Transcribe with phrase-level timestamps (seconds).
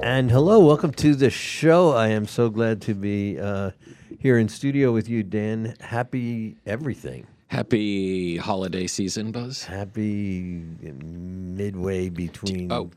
[0.00, 1.90] And hello, welcome to the show.
[1.90, 3.72] I am so glad to be uh,
[4.20, 5.74] here in studio with you, Dan.
[5.80, 7.26] Happy everything.
[7.48, 9.64] Happy holiday season, Buzz.
[9.64, 12.70] Happy midway between.
[12.70, 12.90] Oh,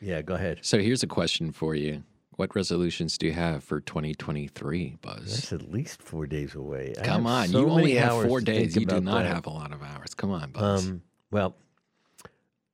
[0.00, 0.60] yeah, go ahead.
[0.62, 2.02] so here's a question for you.
[2.36, 5.24] What resolutions do you have for 2023, Buzz?
[5.24, 6.94] That's at least four days away.
[7.02, 8.76] Come on, so you only have four days.
[8.76, 9.34] You do not that.
[9.34, 10.14] have a lot of hours.
[10.14, 10.88] Come on, Buzz.
[10.88, 11.56] Um, well,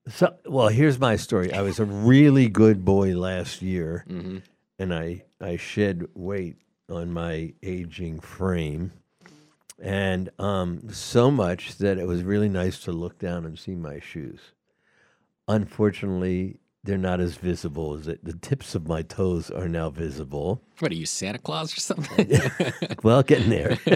[0.09, 1.53] so well, here's my story.
[1.53, 4.39] I was a really good boy last year, hmm
[4.79, 6.57] and I I shed weight
[6.89, 8.93] on my aging frame,
[9.79, 14.01] and um, so much that it was really nice to look down and see my
[14.01, 14.41] shoes.
[15.49, 18.25] Unfortunately, they're not as visible as it.
[18.25, 20.61] The tips of my toes are now visible.
[20.81, 22.31] What are you, Santa Claus or something?
[23.03, 23.79] Well, getting there.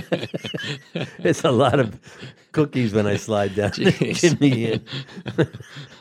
[1.18, 2.00] it's a lot of
[2.50, 3.72] cookies when I slide down.
[3.78, 4.82] In.
[5.36, 5.46] a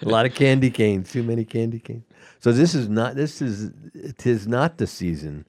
[0.01, 1.11] lot of candy canes.
[1.11, 2.03] Too many candy canes.
[2.39, 3.15] So this is not.
[3.15, 3.71] This is.
[3.93, 5.45] It is not the season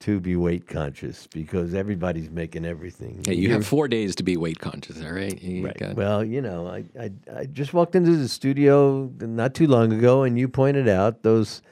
[0.00, 3.22] to be weight conscious because everybody's making everything.
[3.26, 5.40] Hey, you You're- have four days to be weight conscious, all right?
[5.42, 5.78] You Right.
[5.78, 9.92] got- Well, you know, I, I I just walked into the studio not too long
[9.92, 11.62] ago, and you pointed out those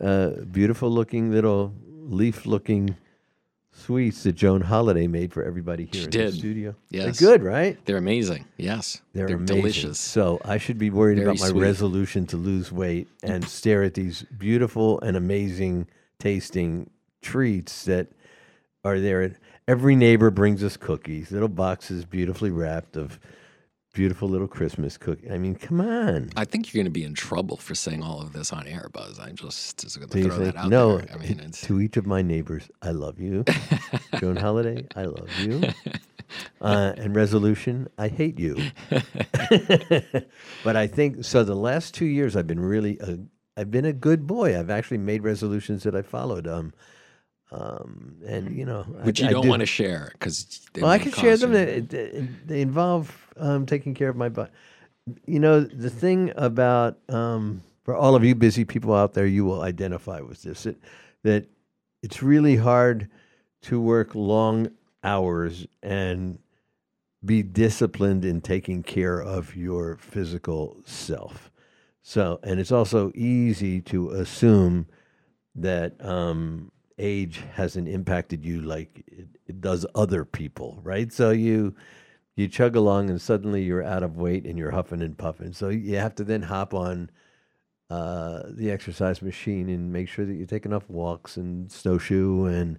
[0.00, 1.74] uh, beautiful looking little
[2.08, 2.96] leaf looking
[3.72, 6.32] sweets that Joan Holiday made for everybody here She in did.
[6.32, 6.74] the studio.
[6.90, 7.18] Yes.
[7.18, 7.78] They're good, right?
[7.84, 8.46] They're amazing.
[8.56, 9.02] Yes.
[9.12, 9.44] They're, amazing.
[9.56, 9.98] delicious.
[9.98, 11.60] So I should be worried Very about my sweet.
[11.62, 15.88] resolution to lose weight and stare at these beautiful and amazing
[16.18, 16.88] tasting
[17.26, 18.08] treats that
[18.84, 19.36] are there.
[19.66, 23.18] Every neighbor brings us cookies, little boxes beautifully wrapped of
[23.92, 25.28] beautiful little Christmas cookies.
[25.32, 26.30] I mean, come on.
[26.36, 28.88] I think you're going to be in trouble for saying all of this on air,
[28.92, 29.18] Buzz.
[29.18, 30.54] I'm just, just going to throw think?
[30.54, 31.08] that out no, there.
[31.12, 33.44] I mean, it's, to each of my neighbors, I love you.
[34.20, 35.62] Joan Holiday, I love you.
[36.60, 38.56] Uh, and resolution, I hate you.
[40.64, 41.44] but I think so.
[41.44, 43.18] The last two years, I've been really, a,
[43.56, 44.58] I've been a good boy.
[44.58, 46.46] I've actually made resolutions that I followed.
[46.46, 46.72] Um,
[47.52, 50.98] um, and you know, which I, you don't do- want to share because Well, I
[50.98, 51.52] can share them.
[51.52, 54.50] They, they- they involve um, taking care of my body.
[55.26, 59.44] You know, the thing about um, for all of you busy people out there, you
[59.44, 60.66] will identify with this.
[60.66, 60.76] It,
[61.22, 61.46] that
[62.02, 63.08] it's really hard
[63.62, 64.70] to work long
[65.04, 66.38] hours and
[67.24, 71.50] be disciplined in taking care of your physical self.
[72.02, 74.86] So, and it's also easy to assume
[75.56, 81.12] that um, age hasn't impacted you like it, it does other people, right?
[81.12, 81.74] So you
[82.36, 85.52] you chug along and suddenly you're out of weight and you're huffing and puffing.
[85.52, 87.10] So you have to then hop on
[87.88, 92.78] uh, the exercise machine and make sure that you take enough walks and snowshoe and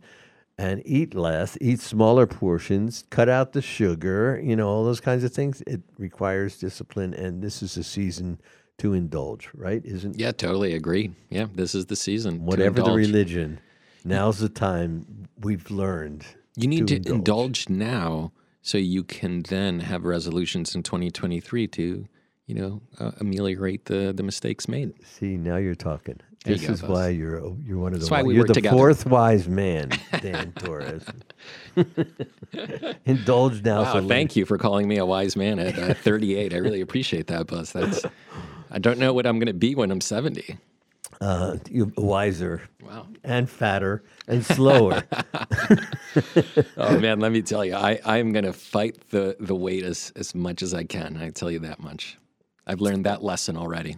[0.59, 5.23] and eat less, eat smaller portions, cut out the sugar, you know, all those kinds
[5.23, 5.61] of things.
[5.67, 8.41] It requires discipline, and this is a season
[8.79, 9.83] to indulge, right?
[9.85, 11.11] Isn't Yeah, totally agree.
[11.29, 12.45] Yeah, this is the season.
[12.45, 13.59] whatever the religion?
[14.07, 16.25] Now's the time we've learned.
[16.55, 17.67] You need to to, indulge.
[17.67, 17.69] indulge.
[17.69, 18.31] now
[18.67, 22.05] so you can then have resolutions in 2023 to,
[22.47, 24.93] you know, uh, ameliorate the, the mistakes made.
[25.05, 26.19] See, now you're talking.
[26.43, 28.53] There you This go, is why you're you're one of the why we you're the
[28.53, 28.75] together.
[28.75, 29.89] fourth wise man,
[30.21, 31.03] Dan Torres.
[33.05, 33.83] Indulge now.
[33.83, 36.53] Wow, so thank you for calling me a wise man at uh, 38.
[36.53, 37.71] I really appreciate that, Buzz.
[37.71, 38.05] That's
[38.69, 40.57] I don't know what I'm going to be when I'm 70.
[41.19, 41.57] Uh,
[41.97, 43.07] wiser Wow.
[43.23, 45.03] and fatter and slower.
[46.77, 50.11] Oh man, let me tell you, I I'm going to fight the the weight as
[50.15, 51.17] as much as I can.
[51.17, 52.17] I tell you that much.
[52.65, 53.97] I've learned that lesson already.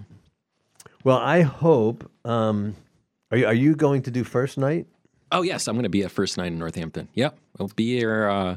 [1.03, 2.09] well, I hope.
[2.25, 2.75] Um,
[3.31, 4.87] are you are you going to do first night?
[5.31, 7.07] Oh yes, I'm going to be at First Night in Northampton.
[7.13, 8.27] Yep, I'll be here.
[8.27, 8.55] Uh,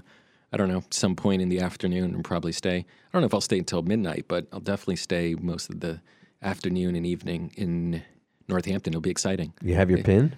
[0.52, 2.78] I don't know, some point in the afternoon, and probably stay.
[2.78, 6.00] I don't know if I'll stay until midnight, but I'll definitely stay most of the
[6.42, 8.02] afternoon and evening in
[8.48, 8.92] Northampton.
[8.92, 9.52] It'll be exciting.
[9.62, 10.34] You have your pin.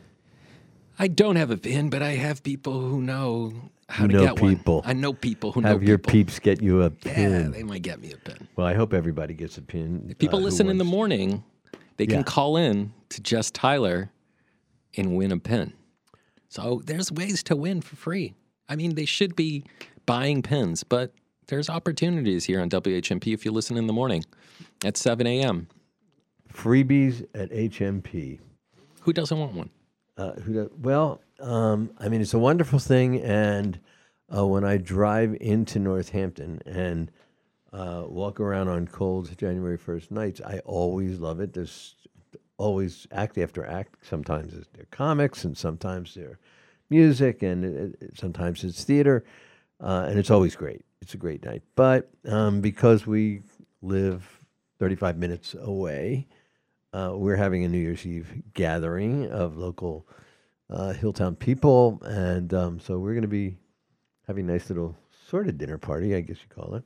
[0.99, 3.53] I don't have a pin, but I have people who know
[3.89, 4.77] how You to know get people.
[4.77, 4.85] one.
[4.87, 6.11] I know people who Have know your people.
[6.11, 7.31] Have your peeps get you a pin.
[7.33, 8.49] Yeah, they might get me a pin.
[8.57, 10.07] Well, I hope everybody gets a pin.
[10.11, 11.43] If people uh, listen in the morning,
[11.97, 14.11] they can call in to Jess Tyler
[14.97, 15.73] and win a pin.
[16.49, 18.35] So there's ways to win for free.
[18.69, 19.65] I mean, they should be
[20.07, 21.13] buying pins, but
[21.49, 24.25] there's opportunities here on WHMP if you listen in the morning
[24.85, 25.67] at 7 a.m.
[26.55, 28.39] freebies at HMP.
[29.03, 29.71] Who doesn't want one?
[30.17, 33.21] Uh, who do, well, um, I mean, it's a wonderful thing.
[33.21, 33.79] And
[34.35, 37.11] uh, when I drive into Northampton and
[37.73, 41.53] uh, walk around on cold January 1st nights, I always love it.
[41.53, 41.97] There's
[42.57, 43.97] always act after act.
[44.07, 46.39] Sometimes they're comics and sometimes they're
[46.89, 49.25] music and it, it- sometimes it's theater.
[49.81, 50.83] Uh, and it's always great.
[51.03, 51.63] It's a great night.
[51.75, 53.43] But um, because we
[53.83, 54.25] live
[54.79, 56.27] 35 minutes away,
[56.95, 60.07] uh, we're having a New Year's Eve gathering of local
[60.71, 63.57] uh, Hilltown people, and um, so we're going to be
[64.27, 64.97] having a nice little
[65.29, 66.85] sort of dinner party, I guess you call it,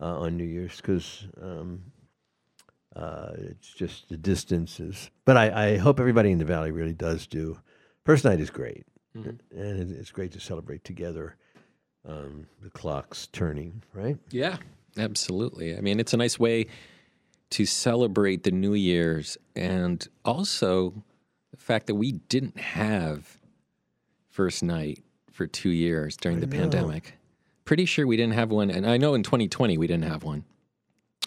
[0.00, 1.82] uh, on New Year's because um,
[2.94, 5.10] uh, it's just the distances.
[5.24, 7.58] But I, I hope everybody in the valley really does do.
[8.04, 8.86] First night is great,
[9.16, 9.38] Mhm.
[9.50, 11.36] and it's great to celebrate together.
[12.04, 14.16] Um, the clock's turning, right?
[14.30, 14.56] Yeah,
[14.96, 15.76] absolutely.
[15.76, 16.66] I mean, it's a nice way
[17.50, 21.02] to celebrate the New Year's and also
[21.50, 23.38] the fact that we didn't have
[24.28, 25.02] first night
[25.32, 26.60] for two years during I the know.
[26.60, 27.14] pandemic.
[27.64, 28.70] Pretty sure we didn't have one.
[28.70, 30.44] And I know in 2020 we didn't have one,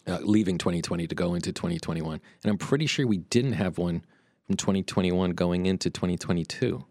[0.07, 2.19] uh, leaving 2020 to go into 2021.
[2.43, 4.03] And I'm pretty sure we didn't have one
[4.45, 6.83] from 2021 going into 2022.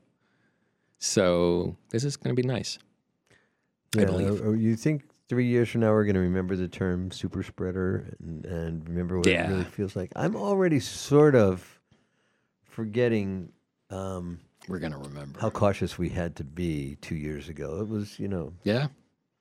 [0.98, 2.78] So this is going to be nice.
[3.96, 4.40] I believe.
[4.40, 7.44] Or, or you think three years from now we're going to remember the term super
[7.44, 10.10] spreader and, and remember what it really feels like?
[10.16, 11.80] I'm already sort of
[12.64, 13.52] forgetting
[13.90, 15.38] um, We're going to remember.
[15.38, 17.78] how cautious we had to be two years ago.
[17.80, 18.88] It was, you know, Yeah,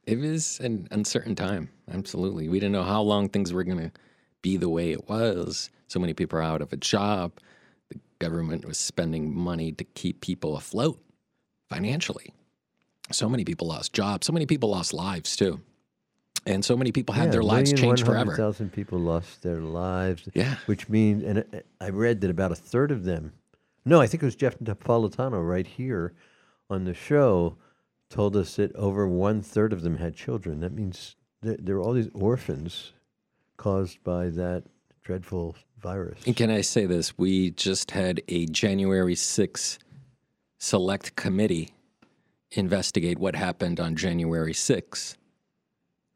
[0.06, 1.71] it was an uncertain time.
[1.91, 2.50] Absolutely.
[2.50, 3.91] We didn't know how long things were going to
[4.44, 5.71] be the way it was.
[5.88, 7.31] So many people are out of a job.
[7.89, 11.01] The government was spending money to keep people afloat
[11.68, 12.31] financially.
[13.12, 14.27] So many people lost jobs.
[14.27, 15.62] So many people lost lives too.
[16.50, 18.36] And so many people had yeah, their lives changed forever.
[18.36, 20.56] Thousand people lost their lives, Yeah.
[20.66, 23.34] which means, and uh, I read that about a third of them.
[23.86, 26.13] No, I think it was Jeff Napolitano right here
[26.69, 27.56] on the show
[28.10, 30.60] told us that over one third of them had children.
[30.62, 32.94] That means there, there are all these orphans
[33.57, 34.63] caused by that
[35.04, 36.19] dreadful virus.
[36.25, 37.18] And can I say this?
[37.18, 39.78] We just had a January 6th
[40.57, 41.74] select committee
[42.51, 45.16] investigate what happened on January 6th,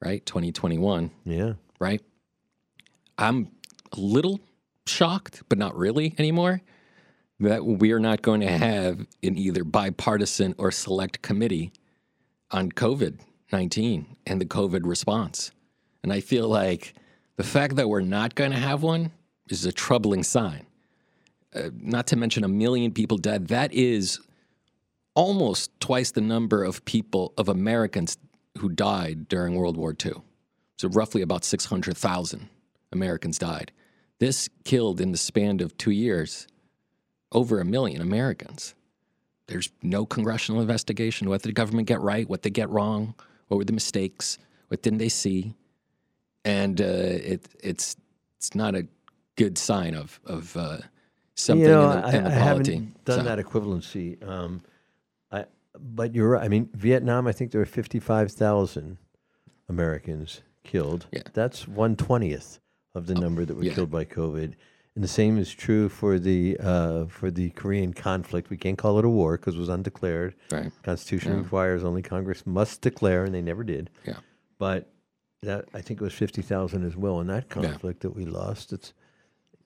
[0.03, 0.25] right?
[0.25, 1.11] 2021.
[1.25, 2.01] Yeah, right?
[3.17, 3.50] I'm
[3.91, 4.39] a little
[4.85, 6.61] shocked, but not really anymore,
[7.39, 11.71] that we are not going to have an either bipartisan or select committee
[12.51, 13.19] on COVID
[13.51, 15.51] 19 and the COVID response.
[16.01, 16.95] And I feel like
[17.38, 19.11] the fact that we're not going to have one
[19.47, 20.65] is a troubling sign.
[21.56, 23.47] Uh, not to mention a million people dead.
[23.49, 24.19] That is
[25.13, 28.17] almost twice the number of people, of Americans
[28.59, 30.13] who died during World War II.
[30.77, 32.50] So roughly about 600,000
[32.91, 33.71] Americans died.
[34.19, 36.47] This killed in the span of two years
[37.31, 38.75] over a million Americans.
[39.47, 41.29] There's no congressional investigation.
[41.29, 42.27] What did the government get right?
[42.29, 43.15] What they get wrong?
[43.47, 44.38] What were the mistakes?
[44.69, 45.56] What didn't they see?
[46.45, 47.95] And uh, it, it's
[48.38, 48.88] it's not a
[49.35, 50.77] good sign of of uh,
[51.35, 52.73] something you know, in the, I, in the I polity.
[52.73, 54.27] haven't done So, that equivalency.
[54.27, 54.72] Um, I,
[55.79, 56.43] but you're right.
[56.43, 57.27] I mean, Vietnam.
[57.27, 58.97] I think there were fifty-five thousand
[59.69, 61.07] Americans killed.
[61.11, 61.21] Yeah.
[61.33, 62.59] That's one twentieth
[62.95, 63.73] of the number that were yeah.
[63.73, 64.53] killed by COVID.
[64.95, 68.49] And the same is true for the uh, for the Korean conflict.
[68.51, 70.35] We can't call it a war because it was undeclared.
[70.51, 70.71] Right.
[70.83, 71.37] Constitution Yeah.
[71.39, 73.89] requires only Congress must declare, and they never did.
[74.05, 74.17] Yeah.
[74.59, 74.91] But
[75.41, 78.71] that I think it was fifty thousand as well in that conflict that we lost.
[78.71, 78.93] It's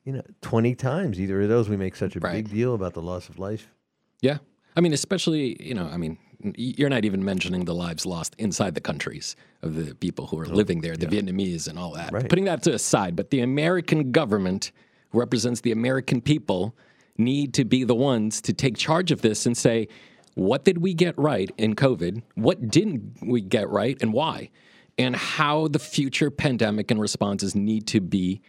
[0.06, 1.68] you know twenty times either of those.
[1.68, 2.32] We make such a Right.
[2.46, 3.74] big deal about the loss of life.
[4.22, 4.38] Yeah.
[4.78, 6.20] I mean, especially, you know, I mean,
[6.56, 10.46] you're not even mentioning the lives lost inside the countries of the people who are
[10.46, 12.14] living there, the Vietnamese and all that.
[12.14, 12.30] Right.
[12.30, 14.72] Putting that to the side, but the American government
[15.14, 16.76] represents the American people
[17.18, 19.88] need to be the ones to take charge of this and say,
[20.36, 22.22] what did we get right in COVID?
[22.36, 24.52] What didn't we get right and why?
[25.00, 28.44] And how the future pandemic and responses need to be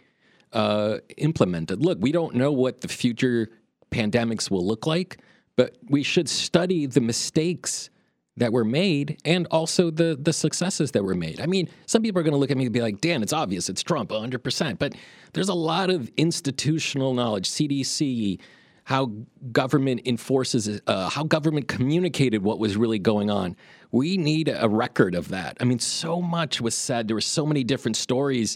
[0.53, 1.83] uh, implemented.
[1.83, 3.49] Look, we don't know what the future
[3.89, 5.17] pandemics will look like,
[5.59, 7.89] but we should study the mistakes
[8.37, 11.41] that were made and also the the successes that were made.
[11.41, 13.33] I mean, some people are going to look at me and be like, "Dan, it's
[13.33, 14.95] obvious, it's Trump, 100%." But
[15.33, 18.39] there's a lot of institutional knowledge, CDC,
[18.85, 19.11] how
[19.51, 23.57] government enforces, uh, how government communicated what was really going on.
[23.91, 25.57] We need a record of that.
[25.59, 27.09] I mean, so much was said.
[27.09, 28.55] There were so many different stories.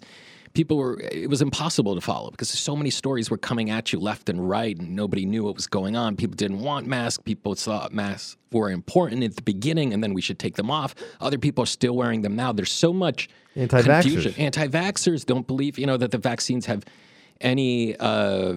[0.53, 3.99] People were, it was impossible to follow because so many stories were coming at you
[3.99, 6.15] left and right, and nobody knew what was going on.
[6.15, 7.23] People didn't want masks.
[7.23, 10.93] People thought masks were important at the beginning, and then we should take them off.
[11.19, 12.51] Other people are still wearing them now.
[12.51, 14.01] There's so much Anti-vaxxers.
[14.03, 14.33] confusion.
[14.37, 16.83] Anti-vaxxers don't believe, you know, that the vaccines have
[17.41, 18.53] any uh,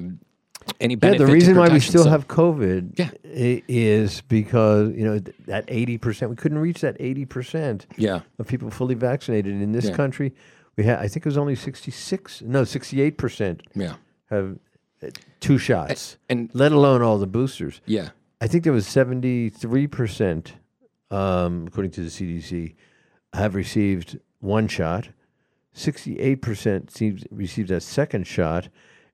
[0.81, 1.19] any Yeah, benefit.
[1.21, 3.11] the to reason why we still So- have COVID Yeah.
[3.25, 6.29] is because you know that eighty percent.
[6.31, 9.95] We couldn't reach that eighty percent yeah, of people fully vaccinated in this Yeah.
[9.95, 10.35] country.
[10.77, 13.95] We had, I think, it was only sixty-six, no, sixty-eight percent yeah,
[14.31, 14.59] have
[15.03, 15.09] uh,
[15.41, 17.81] two shots, and let alone all the boosters.
[17.87, 20.53] yeah, I think there was 73%,
[21.11, 22.75] um, according to the CDC,
[23.33, 25.09] have received one shot.
[25.75, 28.69] 68% received, received a second shot.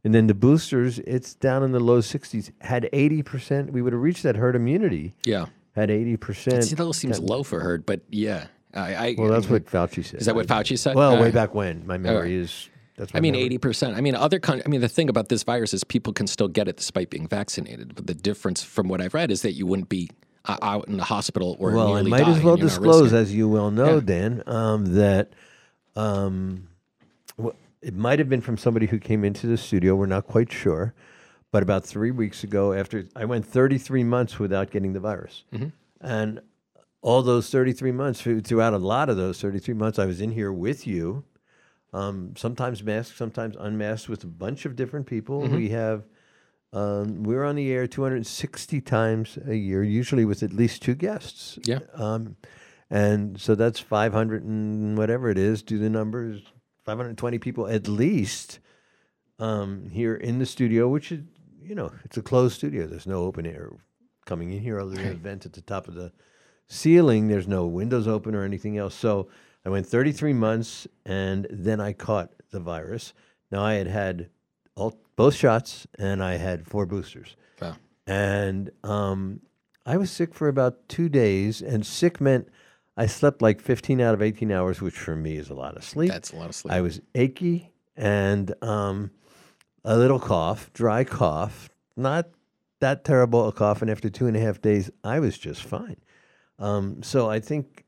[0.05, 2.51] And then the boosters, it's down in the low 60s.
[2.61, 5.15] Had 80%, we would have reached that herd immunity.
[5.25, 5.47] Yeah.
[5.75, 6.65] Had 80%.
[6.65, 8.47] See, that seems low for herd, but yeah.
[8.75, 10.21] I, I well, that's what Fauci said.
[10.21, 10.95] Is that what Fauci said?
[10.97, 11.87] Well, Uh, way back when.
[11.87, 12.69] My memory is.
[12.97, 13.97] That's I mean, eighty percent.
[13.97, 14.39] I mean, other.
[14.39, 17.11] Con- I mean, the thing about this virus is people can still get it despite
[17.11, 17.95] being vaccinated.
[17.95, 20.11] But the difference, from what I've read, is that you wouldn't be
[20.45, 23.71] uh, out in the hospital or Well, I might as well disclose, as you well
[23.71, 24.01] know, Yeah.
[24.05, 25.33] Dan, um, that
[25.97, 26.69] um,
[27.43, 29.95] wh- it might have been from somebody who came into the studio.
[29.97, 30.95] We're not quite sure.
[31.51, 35.45] But about three weeks ago, after I went 33 months without getting the virus.
[35.53, 35.69] Mm-hmm.
[36.01, 36.41] And
[37.03, 40.53] all those 33 months, throughout a lot of those 33 months, I was in here
[40.53, 41.25] with you,
[41.93, 45.43] um, sometimes masked, sometimes unmasked, with a bunch of different people.
[45.43, 45.57] Mm-hmm.
[45.57, 46.05] We have,
[46.73, 51.59] um, we're on the air 260 times a year, usually with at least two guests.
[51.65, 51.81] Yeah.
[51.95, 52.37] Um,
[52.89, 56.43] and so that's 500 and whatever it is, do the numbers,
[56.85, 58.61] 520 people at least
[59.41, 61.21] um, here in the studio, which is,
[61.61, 62.87] you know, it's a closed studio.
[62.87, 63.73] There's no open air
[64.25, 66.13] coming in here other than a vent at the top of the
[66.73, 67.29] ceiling.
[67.29, 68.95] There's no windows open or anything else.
[68.95, 69.29] So
[69.65, 73.13] I went 33 months and then I caught the virus.
[73.51, 74.31] Now I had had
[74.75, 77.37] all, both shots and I had four boosters.
[77.61, 77.77] Wow.
[78.07, 79.41] And um,
[79.85, 82.49] I was sick for about two days, and sick meant
[82.97, 85.85] I slept like 15 out of 18 hours, which for me is a lot of
[85.85, 86.11] sleep.
[86.11, 86.73] That's a lot of sleep.
[86.73, 89.11] I was achy and um,
[89.85, 92.29] a little cough, dry cough, not
[92.81, 93.83] that terrible a cough.
[93.83, 95.97] And after two and a half days, I was just fine.
[96.63, 97.85] Um, so I think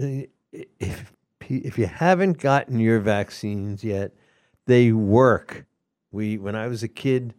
[0.00, 4.12] uh, if if you haven't gotten your vaccines yet,
[4.66, 5.64] they work.
[6.12, 7.32] We when I was a kid,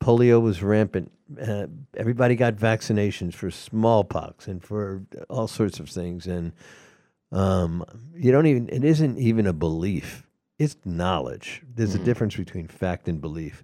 [0.00, 1.12] polio was rampant.
[1.40, 6.52] Uh, everybody got vaccinations for smallpox and for all sorts of things, and
[7.30, 7.84] um,
[8.16, 8.68] you don't even.
[8.68, 10.26] It isn't even a belief;
[10.58, 11.62] it's knowledge.
[11.72, 13.62] There's a difference between fact and belief.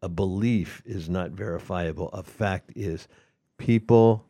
[0.00, 2.08] A belief is not verifiable.
[2.08, 3.08] A fact is
[3.58, 4.24] people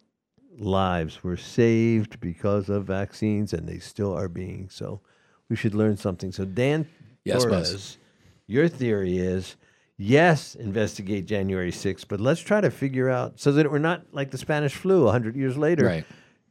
[0.59, 4.68] lives were saved because of vaccines, and they still are being.
[4.71, 5.00] So
[5.49, 6.32] we should learn something.
[6.32, 6.87] So Dan
[7.25, 7.68] Yes, Buzz.
[7.68, 7.99] Torres,
[8.47, 9.56] your theory is
[9.97, 14.30] yes, investigate January 6th, but let's try to figure out so that we're not like
[14.30, 15.85] the Spanish flu 100 years later.
[15.87, 16.04] Right.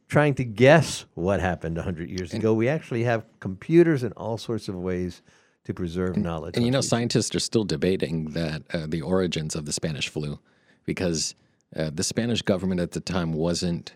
[0.08, 2.52] Trying to guess what happened 100 years ago.
[2.52, 5.22] We actually have computers and all sorts of ways
[5.64, 6.56] to preserve knowledge.
[6.56, 10.08] And you know, future- scientists are still debating that uh, the origins of the Spanish
[10.08, 10.38] flu,
[10.84, 11.34] because
[11.76, 13.94] uh, the Spanish government at the time wasn't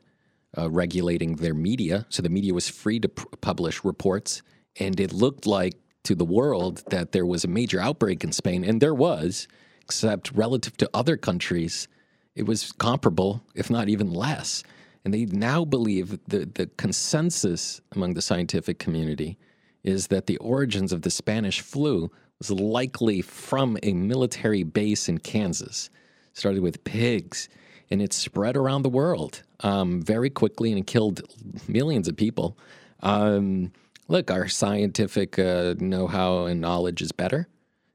[0.56, 4.42] uh, regulating their media, so the media was free to publish reports,
[4.80, 8.64] and it looked like to the world that there was a major outbreak in Spain,
[8.64, 9.48] and there was,
[9.82, 11.88] except relative to other countries,
[12.34, 14.62] it was comparable, if not even less.
[15.04, 19.38] And they now believe the, the consensus among the scientific community
[19.84, 25.18] is that the origins of the Spanish flu was likely from a military base in
[25.18, 25.90] Kansas.
[26.34, 27.48] Started with pigs,
[27.90, 31.22] and it spread around the world um, very quickly and killed
[31.68, 32.56] millions of people.
[33.00, 33.72] Um,
[34.08, 37.48] look, our scientific uh, know how and knowledge is better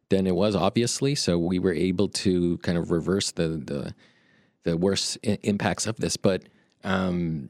[0.09, 1.15] than it was, obviously.
[1.15, 3.95] So we were able to kind of reverse the the,
[4.63, 6.17] the worst I- impacts of this.
[6.17, 6.43] But
[6.83, 7.49] um,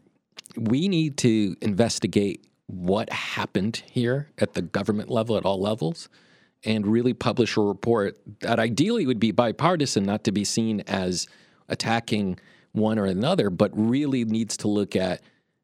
[0.57, 6.07] we need to investigate what happened here at the government level, at all levels,
[6.63, 11.27] and really publish a report that ideally would be bipartisan, not to be seen as
[11.71, 12.37] attacking
[12.73, 15.21] one or another, but really needs to look at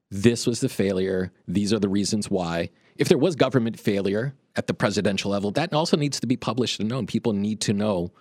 [0.10, 2.70] this was the failure, these are the reasons why.
[2.96, 6.80] If there was government failure at the presidential level, that also needs to be published
[6.80, 7.06] and known.
[7.06, 8.12] People need to know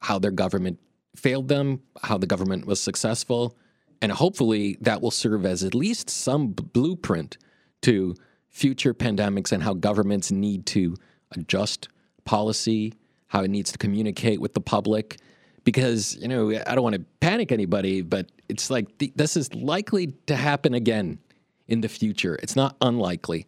[0.00, 0.78] how their government
[1.16, 3.56] failed them, how the government was successful,
[4.02, 7.38] and hopefully that will serve as at least some blueprint
[7.82, 8.14] to
[8.48, 10.96] future pandemics and how governments need to
[11.32, 11.88] adjust
[12.24, 12.94] policy,
[13.28, 15.18] how it needs to communicate with the public.
[15.64, 19.52] Because, you know, I don't want to panic anybody, but it's like th- this is
[19.54, 21.18] likely to happen again
[21.68, 22.38] in the future.
[22.42, 23.46] It's not unlikely.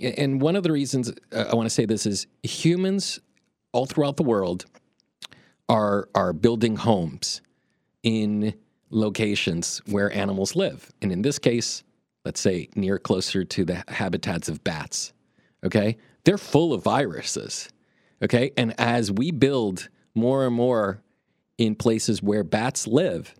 [0.00, 3.20] And one of the reasons uh, I want to say this is humans
[3.72, 4.66] all throughout the world
[5.68, 7.40] are are building homes
[8.02, 8.54] in
[8.90, 10.90] locations where animals live.
[11.02, 11.82] And in this case,
[12.24, 15.12] let's say near closer to the habitats of bats.
[15.64, 15.96] Okay?
[16.24, 17.68] They're full of viruses.
[18.22, 18.52] Okay?
[18.56, 21.02] And as we build more and more
[21.58, 23.34] in places where bats live,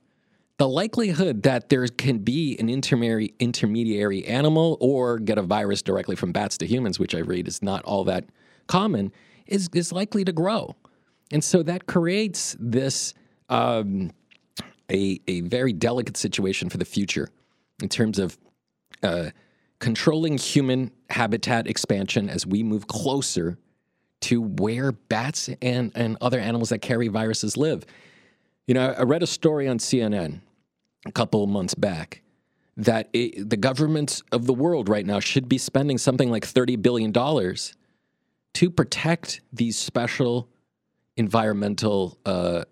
[0.59, 6.15] the likelihood that there can be an intermediary intermediary animal or get a virus directly
[6.15, 8.25] from bats to humans, which I read is not all that
[8.67, 9.13] common,
[9.47, 10.77] is is likely to grow,
[11.31, 13.15] and so that creates this
[13.49, 14.13] um,
[14.91, 17.29] a a very delicate situation for the future
[17.83, 18.39] in terms of
[19.03, 19.31] uh,
[19.81, 23.59] controlling human habitat expansion as we move closer
[24.25, 27.85] to where bats and, and other animals that carry viruses live.
[28.67, 30.41] You know, I read a story on CNN
[31.07, 32.23] a couple months back
[32.77, 36.81] that it, the governments of the world right now should be spending something like $30
[36.81, 40.49] billion to protect these special
[41.17, 42.65] environmental uh,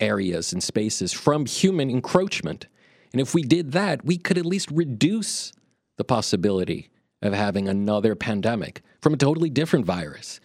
[0.00, 2.66] areas and spaces from human encroachment.
[3.12, 5.52] And if we did that, we could at least reduce
[5.96, 6.90] the possibility
[7.22, 10.40] of having another pandemic from a totally different virus.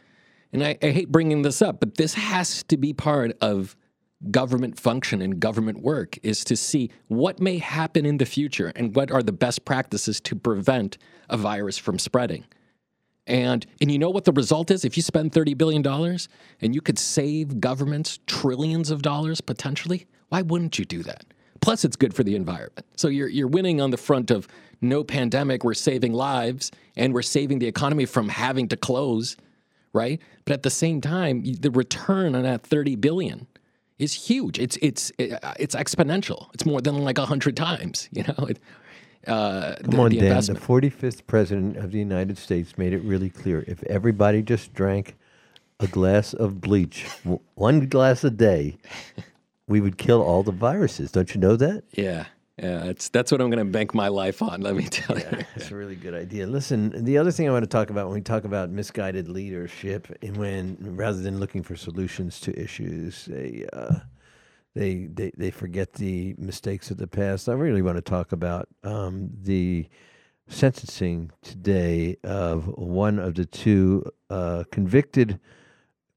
[0.53, 3.75] And I, I hate bringing this up, but this has to be part of
[4.31, 8.95] government function and government work is to see what may happen in the future and
[8.95, 10.97] what are the best practices to prevent
[11.29, 12.45] a virus from spreading.
[13.25, 14.83] And and you know what the result is?
[14.85, 15.85] If you spend $30 billion
[16.61, 21.25] and you could save governments trillions of dollars potentially, why wouldn't you do that?
[21.61, 22.85] Plus it's good for the environment.
[22.97, 24.47] So you're you're winning on the front of
[24.81, 29.37] no pandemic, we're saving lives and we're saving the economy from having to close,
[29.93, 30.21] right?
[30.45, 33.47] But at the same time, the return on that 30 billion
[33.99, 34.59] is huge.
[34.59, 36.53] It's it's it's exponential.
[36.53, 38.47] It's more than like 100 times, you know.
[38.47, 38.59] It,
[39.25, 40.43] uh, Come the, on, the Dan.
[40.43, 45.15] The 45th president of the United States made it really clear: if everybody just drank
[45.79, 47.05] a glass of bleach,
[47.55, 48.77] one glass a day,
[49.67, 51.11] we would kill all the viruses.
[51.11, 51.83] Don't you know that?
[51.93, 52.25] Yeah.
[52.57, 55.37] Yeah, it's, that's what I'm going to bank my life on, let me tell yeah,
[55.37, 55.45] you.
[55.55, 56.45] It's a really good idea.
[56.45, 60.07] Listen, the other thing I want to talk about when we talk about misguided leadership,
[60.21, 63.95] and when rather than looking for solutions to issues, they uh,
[64.75, 67.49] they, they they forget the mistakes of the past.
[67.49, 69.89] I really want to talk about um, the
[70.47, 75.39] sentencing today of one of the two uh, convicted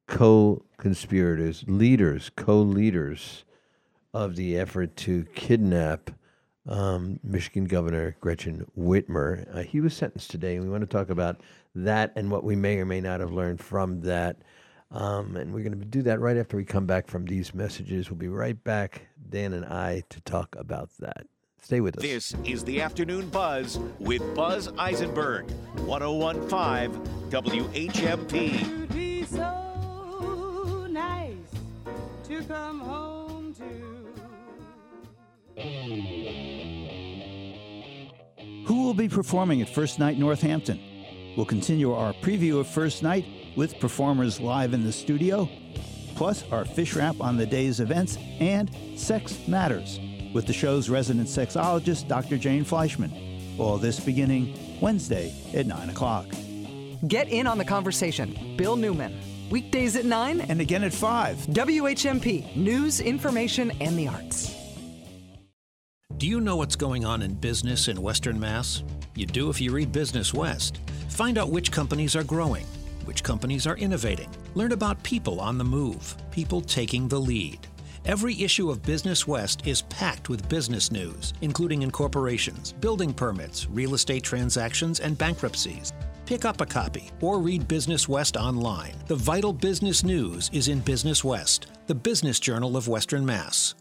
[0.07, 3.45] co-conspirators, leaders, co-leaders
[4.13, 6.11] of the effort to kidnap
[6.69, 9.47] um, Michigan Governor Gretchen Whitmer.
[9.55, 11.41] Uh, he was sentenced today, and we want to talk about
[11.75, 14.37] that and what we may or may not have learned from that.
[14.91, 18.11] Um, and we're going to do that right after we come back from these messages.
[18.11, 21.27] We'll be right back, Dan and I, to talk about that.
[21.61, 22.03] Stay with us.
[22.03, 25.51] This is the Afternoon Buzz with Buzz Eisenberg,
[25.85, 29.27] 1015 WHMP.
[29.27, 31.35] So nice
[32.29, 34.07] to come home to.
[38.67, 40.81] Who will be performing at First Night Northampton?
[41.37, 43.25] We'll continue our preview of First Night
[43.55, 45.49] with performers live in the studio,
[46.17, 50.01] plus our fish wrap on the day's events, and Sex Matters
[50.35, 52.39] with the show's resident sexologist, Dr.
[52.39, 53.13] Jane Fleishman.
[53.57, 56.27] All this beginning Wednesday at 9 o'clock.
[57.07, 58.57] Get in on the conversation.
[58.57, 59.17] Bill Newman.
[59.49, 61.37] Weekdays at 9 and again at 5.
[61.37, 62.57] WHMP.
[62.57, 64.66] News, information, and the arts.
[66.19, 68.83] Do you know what's going on in business in Western Mass?
[69.15, 70.79] You do if you read Business West.
[71.09, 72.67] Find out which companies are growing
[73.07, 74.29] which companies are innovating.
[74.55, 77.67] Learn about people on the move, people taking the lead.
[78.05, 83.95] Every issue of Business West is packed with business news, including incorporations, building permits, real
[83.95, 85.93] estate transactions, and bankruptcies.
[86.25, 88.95] Pick up a copy or read Business West online.
[89.07, 93.75] The vital business news is in Business West, the business journal of Western Mass.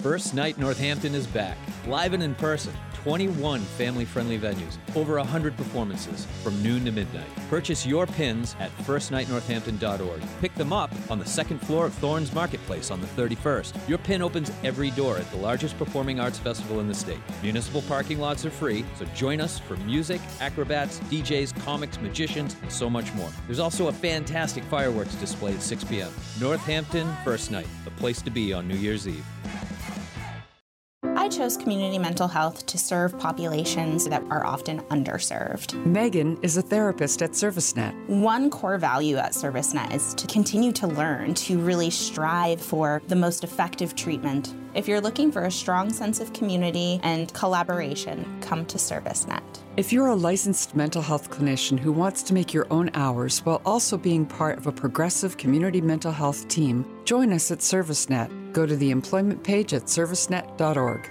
[0.00, 2.72] First Night Northampton is back, live and in person.
[2.94, 7.28] 21 family friendly venues, over 100 performances from noon to midnight.
[7.50, 10.22] Purchase your pins at firstnightnorthampton.org.
[10.40, 13.88] Pick them up on the second floor of Thornes Marketplace on the 31st.
[13.88, 17.20] Your pin opens every door at the largest performing arts festival in the state.
[17.42, 22.72] Municipal parking lots are free, so join us for music, acrobats, DJs, comics, magicians, and
[22.72, 23.28] so much more.
[23.46, 26.12] There's also a fantastic fireworks display at 6 p.m.
[26.40, 29.24] Northampton First Night, the place to be on New Year's Eve.
[31.40, 35.72] Chose community mental health to serve populations that are often underserved.
[35.86, 37.94] Megan is a therapist at ServiceNet.
[38.08, 43.16] One core value at ServiceNet is to continue to learn, to really strive for the
[43.16, 44.54] most effective treatment.
[44.74, 49.40] If you're looking for a strong sense of community and collaboration, come to ServiceNet.
[49.78, 53.62] If you're a licensed mental health clinician who wants to make your own hours while
[53.64, 58.52] also being part of a progressive community mental health team, join us at ServiceNet.
[58.52, 61.10] Go to the employment page at servicenet.org.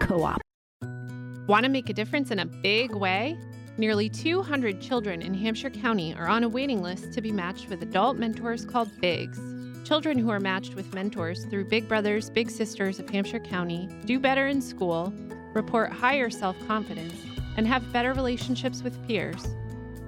[0.00, 0.40] Co-op.
[1.46, 3.38] Want to make a difference in a big way?
[3.78, 7.82] Nearly 200 children in Hampshire County are on a waiting list to be matched with
[7.82, 9.38] adult mentors called BIGS.
[9.86, 14.18] Children who are matched with mentors through Big Brothers Big Sisters of Hampshire County do
[14.18, 15.12] better in school,
[15.52, 17.14] report higher self confidence,
[17.56, 19.54] and have better relationships with peers.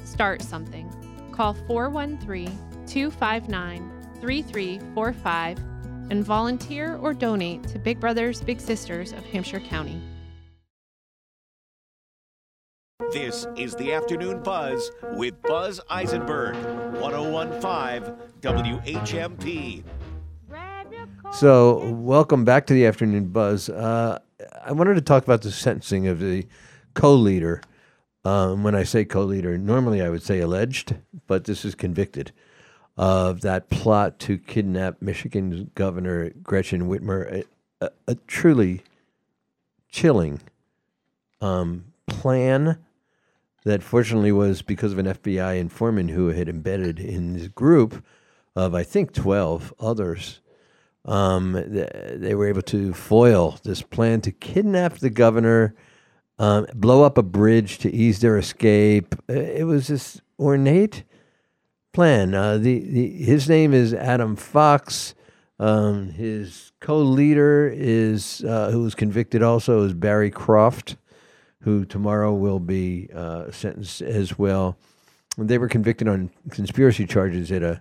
[0.03, 0.91] Start something.
[1.31, 2.47] Call 413
[2.87, 5.68] 259 3345
[6.11, 10.01] and volunteer or donate to Big Brothers Big Sisters of Hampshire County.
[13.13, 16.57] This is the Afternoon Buzz with Buzz Eisenberg,
[17.01, 19.83] 1015 WHMP.
[21.33, 23.69] So, welcome back to the afternoon buzz.
[23.69, 24.19] Uh,
[24.65, 26.47] I wanted to talk about the sentencing of the
[26.95, 27.63] co-leader.
[28.25, 32.33] Um, when I say co-leader, normally I would say alleged, but this is convicted
[32.99, 37.45] of that plot to kidnap Michigan Governor Gretchen Whitmer.
[37.81, 38.83] A, a, a truly
[39.89, 40.41] chilling
[41.41, 42.79] um, plan
[43.65, 48.05] that fortunately was because of an FBI informant who had embedded in this group
[48.57, 50.41] of, I think, 12 others.
[51.05, 55.75] Um, th- they were able to foil this plan to kidnap the governor,
[56.39, 59.15] um, blow up a bridge to ease their escape.
[59.31, 61.05] Uh, It was this ornate
[61.93, 62.35] plan.
[62.35, 65.15] Uh, the, the his name is Adam Fox.
[65.59, 70.97] Um, his co-leader is uh, who was convicted also is Barry Croft,
[71.63, 74.77] who tomorrow will be uh, sentenced as well.
[75.37, 77.81] And they were convicted on conspiracy charges at a,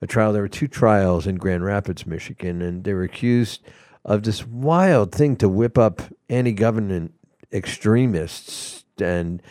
[0.00, 0.32] a trial.
[0.32, 3.62] There were two trials in Grand Rapids, Michigan, and they were accused
[4.04, 7.14] of this wild thing to whip up anti-government
[7.52, 9.42] extremists and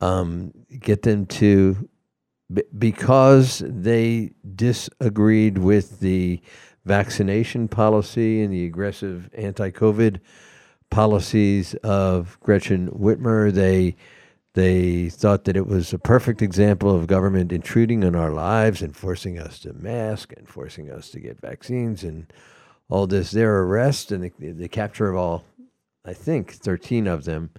[0.00, 1.88] um, get them to
[2.52, 6.40] b- because they disagreed with the
[6.84, 10.20] vaccination policy and the aggressive anti-COVID
[10.90, 13.52] policies of Gretchen Whitmer.
[13.52, 13.96] They
[14.54, 18.96] they thought that it was a perfect example of government intruding on our lives and
[18.96, 22.32] forcing us to mask and forcing us to get vaccines and
[22.88, 23.32] all this.
[23.32, 25.44] Their arrest and the, the capture of all,
[26.06, 27.50] I think, 13 of them,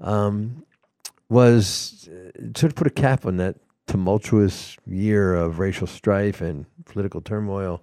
[0.00, 0.66] um,
[1.30, 3.56] was uh, sort of put a cap on that
[3.88, 7.82] tumultuous year of racial strife and political turmoil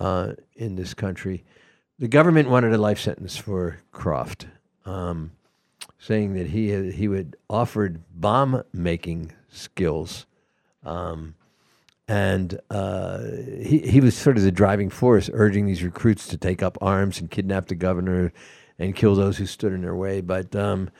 [0.00, 1.44] uh, in this country.
[1.98, 4.48] The government wanted a life sentence for Croft,
[4.84, 5.30] um,
[5.98, 10.26] saying that he had, he would offered bomb making skills,
[10.84, 11.34] um,
[12.08, 13.20] and uh,
[13.62, 17.20] he he was sort of the driving force, urging these recruits to take up arms
[17.20, 18.32] and kidnap the governor
[18.78, 20.20] and kill those who stood in their way.
[20.20, 20.90] But um,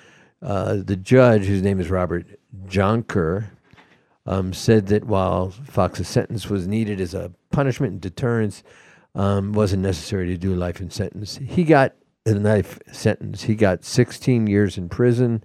[0.42, 2.26] uh, the judge, whose name is Robert
[2.66, 3.50] Jonker,
[4.26, 8.62] um, said that while Fox's sentence was needed as a punishment and deterrence,
[9.14, 11.36] um, wasn't necessary to do life in sentence.
[11.36, 11.94] He got
[12.26, 13.44] a life sentence.
[13.44, 15.42] He got 16 years in prison,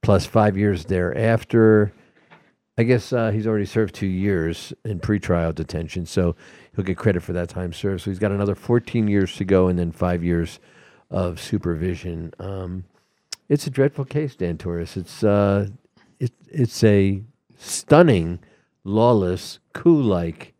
[0.00, 1.92] plus five years thereafter.
[2.78, 6.34] I guess uh, he's already served two years in pretrial detention, so
[6.74, 8.02] he'll get credit for that time served.
[8.02, 10.60] So he's got another 14 years to go, and then five years
[11.10, 12.32] of supervision.
[12.38, 12.84] Um,
[13.50, 14.96] it's a dreadful case, Dan Torres.
[14.96, 15.68] It's uh,
[16.20, 17.22] it, it's a
[17.60, 18.38] stunning,
[18.84, 20.54] lawless, coup-like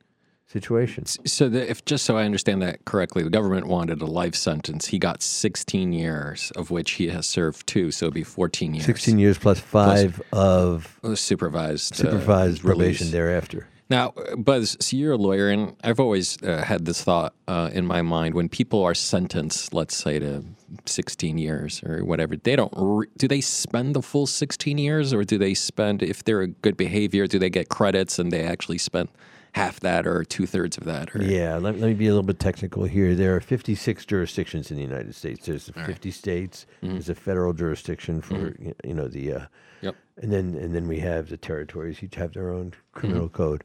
[0.46, 1.06] situation.
[1.06, 4.86] So, the, if just so I understand that correctly, the government wanted a life sentence.
[4.88, 8.86] He got 16 years, of which he has served two, so it'd be 14 years.
[8.86, 13.12] 16 years plus five of Uh, supervised uh, supervised probation release.
[13.12, 13.68] thereafter.
[13.90, 17.84] Now, Buzz, so you're a lawyer, and I've always uh, had this thought uh, in
[17.84, 20.44] my mind: when people are sentenced, let's say to
[20.86, 22.72] 16 years or whatever, they don't.
[22.76, 26.46] Re- do they spend the full 16 years, or do they spend, if they're a
[26.46, 29.08] good behavior, do they get credits and they actually spend
[29.54, 31.14] half that or two thirds of that?
[31.14, 33.14] Or Yeah, let, let me be a little bit technical here.
[33.14, 35.46] There are 56 jurisdictions in the United States.
[35.46, 36.66] There's the 50 states.
[36.82, 39.46] There's a federal jurisdiction for y- you know the, uh,
[39.82, 39.96] Yep.
[40.18, 42.02] and then and then we have the territories.
[42.02, 43.64] Each have their own criminal code.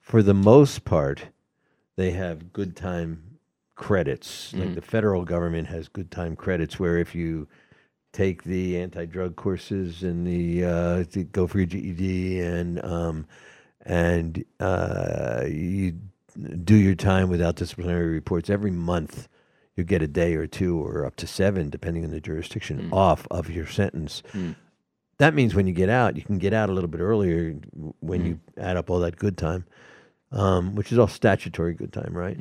[0.00, 1.26] For the most part,
[1.96, 3.38] they have good time
[3.74, 4.52] credits.
[4.54, 4.74] Like Mhm.
[4.76, 7.48] the federal government has good time credits, where if you
[8.12, 13.26] take the anti-drug courses and the uh, go for your GED and um,
[13.84, 15.94] and uh, you
[16.64, 19.28] do your time without disciplinary reports every month.
[19.76, 23.26] You get a day or two, or up to seven, depending on the jurisdiction, off
[23.30, 24.22] of your sentence.
[24.32, 24.54] Mm.
[25.18, 27.54] That means when you get out, you can get out a little bit earlier
[28.00, 29.64] when you add up all that good time,
[30.30, 32.36] um, which is all statutory good time, right?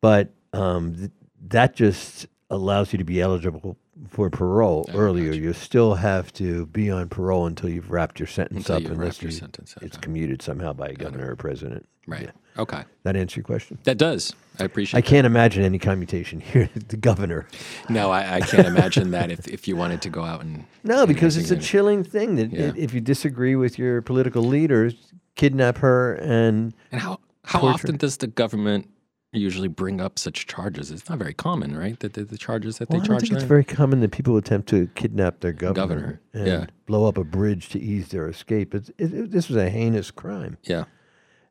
[0.00, 1.10] But um, th-
[1.48, 3.76] that just allows you to be eligible
[4.08, 5.32] for parole earlier.
[5.32, 9.22] You still have to be on parole until you've wrapped your sentence Until up, unless
[9.22, 11.86] your you- sentence up, it's commuted somehow by a governor or president.
[12.06, 12.30] Right.
[12.56, 12.84] Okay.
[13.02, 13.78] That answer your question?
[13.84, 14.34] That does.
[14.58, 16.68] I appreciate I can't imagine any commutation here.
[16.88, 17.46] the governor.
[17.88, 21.06] No, I, I can't imagine that if, if you wanted to go out and No,
[21.06, 22.72] because it's a chilling thing that Yeah.
[22.76, 24.94] if you disagree with your political leaders,
[25.34, 28.88] kidnap her and And how how torture- often does the government
[29.32, 30.90] usually bring up such charges?
[30.90, 31.98] It's not very common, right?
[32.00, 34.36] That the, the charges that Well, they I charge think it's very common that people
[34.36, 36.66] attempt to kidnap their governor, Governor, and yeah.
[36.86, 38.74] blow up a bridge to ease their escape.
[38.74, 40.56] It's, it, it- this was a heinous crime.
[40.62, 40.84] Yeah.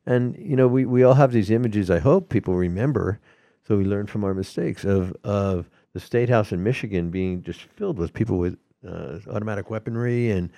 [0.05, 1.91] And you know, we, we all have these images.
[1.91, 3.19] I hope people remember,
[3.67, 7.61] so we learn from our mistakes of of the state house in Michigan being just
[7.75, 10.49] filled with people with uh, automatic weaponry and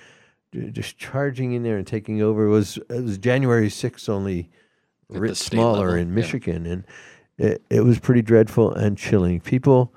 [0.71, 2.45] just charging in there and taking over.
[2.45, 4.51] It was it was January sixth only,
[5.33, 6.13] Smaller level, in yeah.
[6.15, 6.83] Michigan, and
[7.37, 9.39] it, it was pretty dreadful and chilling.
[9.41, 9.93] People,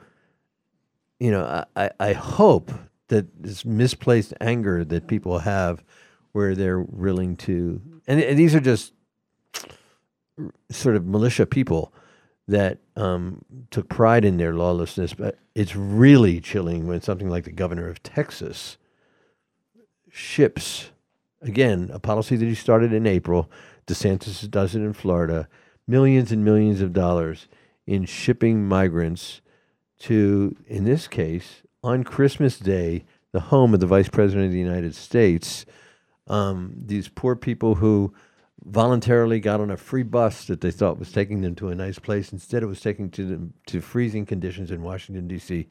[1.20, 2.72] you know, I, I, I hope
[3.08, 5.84] that this misplaced anger that people have,
[6.32, 8.94] where they're willing to, and, and these are just
[10.70, 11.92] sort of militia people
[12.48, 17.52] that um, took pride in their lawlessness, but it's really chilling when something like the
[17.52, 18.78] governor of Texas
[20.10, 20.90] ships,
[21.40, 23.50] again, a policy that he started in April.
[23.86, 25.48] DeSantis does it in Florida,
[25.86, 27.48] millions and millions of dollars
[27.86, 29.40] in shipping migrants
[29.98, 34.58] to, in this case, on Christmas Day, the home of the Vice President of the
[34.58, 35.64] United States.
[36.28, 38.14] Um, these poor people who
[38.64, 41.98] voluntarily got on a free bus that they thought was taking them to a nice
[41.98, 42.32] place.
[42.32, 45.68] Instead, it was taking to them to freezing conditions in Washington D.C.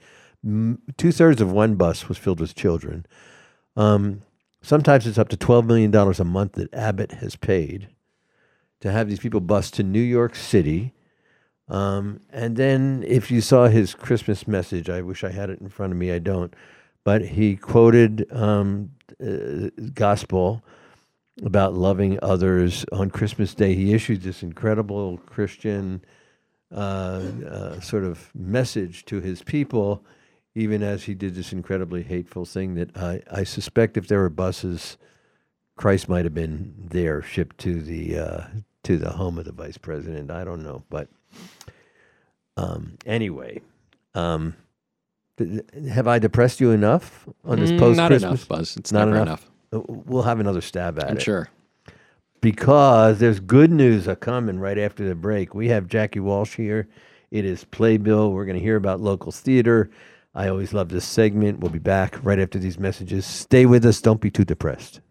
[0.97, 3.05] Two thirds of one bus was filled with children.
[3.77, 4.21] Um,
[4.61, 7.87] sometimes it's up to twelve million dollars a month that Abbott has paid
[8.81, 10.93] to have these people bus to New York City.
[11.69, 15.69] Um, and then, if you saw his Christmas message, I wish I had it in
[15.69, 16.11] front of me.
[16.11, 16.53] I don't,
[17.03, 18.91] but he quoted um,
[19.25, 20.63] uh, gospel
[21.43, 23.73] about loving others on Christmas Day.
[23.73, 26.03] He issued this incredible Christian
[26.71, 30.03] uh, uh, sort of message to his people,
[30.55, 34.29] even as he did this incredibly hateful thing that I, I suspect if there were
[34.29, 34.97] buses,
[35.77, 38.41] Christ might have been there shipped to the uh,
[38.83, 40.31] to the home of the vice president.
[40.31, 41.07] I don't know, but
[42.57, 43.61] um, anyway,
[44.15, 44.55] um,
[45.37, 48.29] th- have I depressed you enough on this Mm, post not Christmas?
[48.31, 48.77] enough, Buzz.
[48.77, 49.49] It's not enough.
[49.73, 51.21] Uh, We'll have another stab at I'm it.
[51.21, 51.49] sure.
[52.41, 55.53] Because there's good news a coming right after the break.
[55.53, 56.87] We have Jackie Walsh here.
[57.29, 58.31] It is Playbill.
[58.33, 59.91] We're going to hear about local theater.
[60.33, 61.59] I always love this segment.
[61.59, 63.25] We'll be back right after these messages.
[63.25, 64.01] Stay with us.
[64.01, 65.01] Don't be too depressed.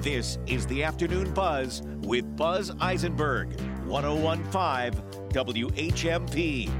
[0.00, 6.70] This is the Afternoon Buzz with Buzz Eisenberg, 1015 WHMP.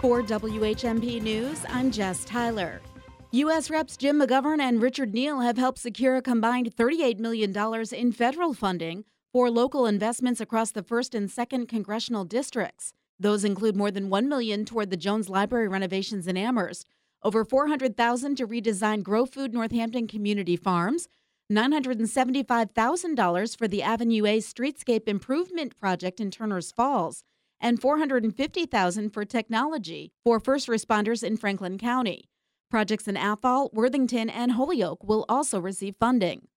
[0.00, 2.80] For WHMP News, I'm Jess Tyler.
[3.32, 3.68] U.S.
[3.68, 7.52] Reps Jim McGovern and Richard Neal have helped secure a combined $38 million
[7.92, 12.92] in federal funding for local investments across the 1st and 2nd congressional districts.
[13.18, 16.86] Those include more than 1 million toward the Jones Library renovations in Amherst,
[17.22, 21.08] over 400,000 to redesign Grow Food Northampton Community Farms,
[21.50, 27.22] $975,000 for the Avenue A Streetscape Improvement Project in Turner's Falls,
[27.60, 32.28] and $450,000 for technology for first responders in Franklin County.
[32.70, 36.48] Projects in Athol, Worthington, and Holyoke will also receive funding.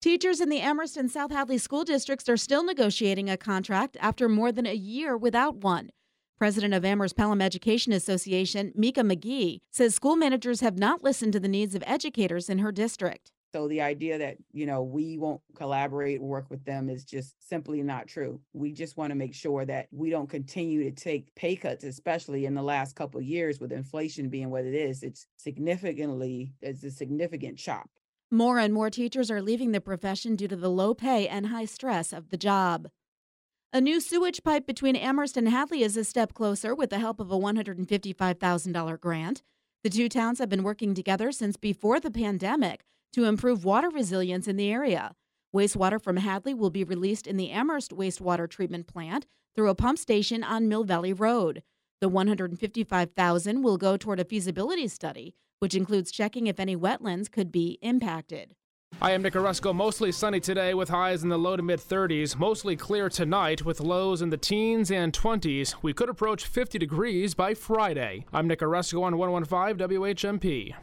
[0.00, 4.28] Teachers in the Amherst and South Hadley school districts are still negotiating a contract after
[4.28, 5.90] more than a year without one.
[6.38, 11.40] President of Amherst Pelham Education Association, Mika McGee, says school managers have not listened to
[11.40, 13.32] the needs of educators in her district.
[13.54, 17.82] So the idea that, you know, we won't collaborate work with them is just simply
[17.82, 18.38] not true.
[18.52, 22.44] We just want to make sure that we don't continue to take pay cuts, especially
[22.44, 25.02] in the last couple of years with inflation being what it is.
[25.02, 27.88] It's significantly, it's a significant chop.
[28.30, 31.64] More and more teachers are leaving the profession due to the low pay and high
[31.64, 32.88] stress of the job.
[33.72, 37.18] A new sewage pipe between Amherst and Hadley is a step closer with the help
[37.18, 39.42] of a $155,000 grant.
[39.82, 44.46] The two towns have been working together since before the pandemic to improve water resilience
[44.48, 45.14] in the area.
[45.54, 49.98] Wastewater from Hadley will be released in the Amherst wastewater treatment plant through a pump
[49.98, 51.62] station on Mill Valley Road.
[52.00, 57.50] The $155,000 will go toward a feasibility study, which includes checking if any wetlands could
[57.50, 58.54] be impacted.
[59.02, 59.74] I am Nick Orozco.
[59.74, 62.38] Mostly sunny today with highs in the low to mid 30s.
[62.38, 65.74] Mostly clear tonight with lows in the teens and 20s.
[65.82, 68.24] We could approach 50 degrees by Friday.
[68.32, 70.74] I'm Nick Orozco on 115 WHMP.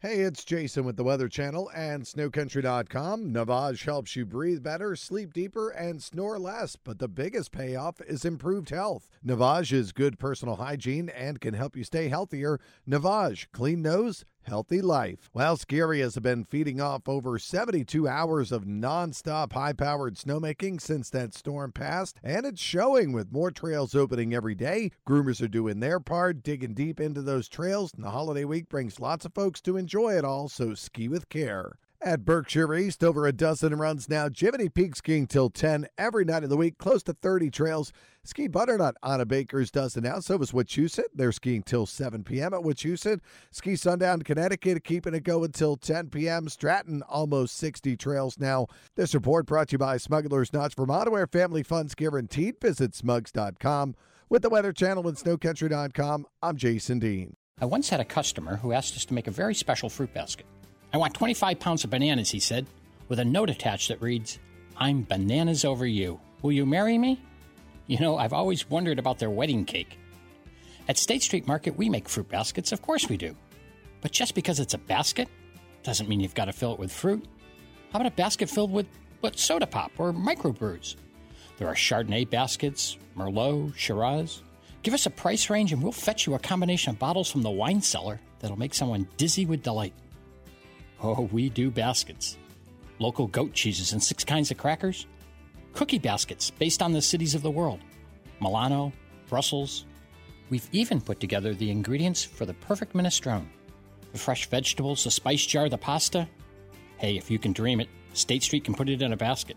[0.00, 3.32] Hey, it's Jason with the Weather Channel and SnowCountry.com.
[3.32, 6.76] Navage helps you breathe better, sleep deeper, and snore less.
[6.76, 9.10] But the biggest payoff is improved health.
[9.26, 12.60] Navage is good personal hygiene and can help you stay healthier.
[12.88, 15.30] Navage, clean nose, healthy life.
[15.32, 21.08] Well, ski have been feeding off over 72 hours of nonstop high powered snowmaking since
[21.10, 24.90] that storm passed, and it's showing with more trails opening every day.
[25.06, 28.98] Groomers are doing their part, digging deep into those trails, and the holiday week brings
[28.98, 31.76] lots of folks to enjoy it all, so ski with care.
[32.00, 34.28] At Berkshire East, over a dozen runs now.
[34.32, 37.92] Jiminy Peak skiing till 10 every night of the week, close to 30 trails.
[38.22, 40.20] Ski Butternut Anna Baker's does it now.
[40.20, 41.06] So is Wachusett.
[41.12, 42.54] They're skiing till 7 p.m.
[42.54, 43.18] at Wachusett.
[43.50, 46.48] Ski Sundown, Connecticut, keeping it going till 10 p.m.
[46.48, 48.68] Stratton, almost 60 trails now.
[48.94, 52.60] This report brought to you by Smuggler's Notch, Vermont, where family funds guaranteed.
[52.60, 53.96] Visit smugs.com.
[54.28, 57.34] With the Weather Channel and SnowCountry.com, I'm Jason Dean.
[57.60, 60.46] I once had a customer who asked us to make a very special fruit basket.
[60.92, 62.66] I want 25 pounds of bananas, he said,
[63.08, 64.38] with a note attached that reads,
[64.76, 66.20] I'm bananas over you.
[66.40, 67.20] Will you marry me?
[67.86, 69.98] You know, I've always wondered about their wedding cake.
[70.88, 73.36] At State Street Market, we make fruit baskets, of course we do.
[74.00, 75.28] But just because it's a basket
[75.82, 77.24] doesn't mean you've got to fill it with fruit.
[77.92, 78.86] How about a basket filled with,
[79.20, 80.96] with soda pop or microbrews?
[81.58, 84.42] There are Chardonnay baskets, Merlot, Shiraz.
[84.82, 87.50] Give us a price range and we'll fetch you a combination of bottles from the
[87.50, 89.92] wine cellar that'll make someone dizzy with delight.
[91.02, 92.38] Oh, we do baskets.
[92.98, 95.06] Local goat cheeses and six kinds of crackers.
[95.72, 97.80] Cookie baskets based on the cities of the world
[98.40, 98.92] Milano,
[99.28, 99.84] Brussels.
[100.50, 103.46] We've even put together the ingredients for the perfect minestrone
[104.12, 106.28] the fresh vegetables, the spice jar, the pasta.
[106.96, 109.56] Hey, if you can dream it, State Street can put it in a basket.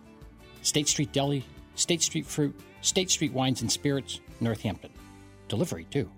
[0.61, 1.43] State Street Deli,
[1.75, 4.91] State Street Fruit, State Street Wines and Spirits, Northampton.
[5.47, 6.11] Delivery, too.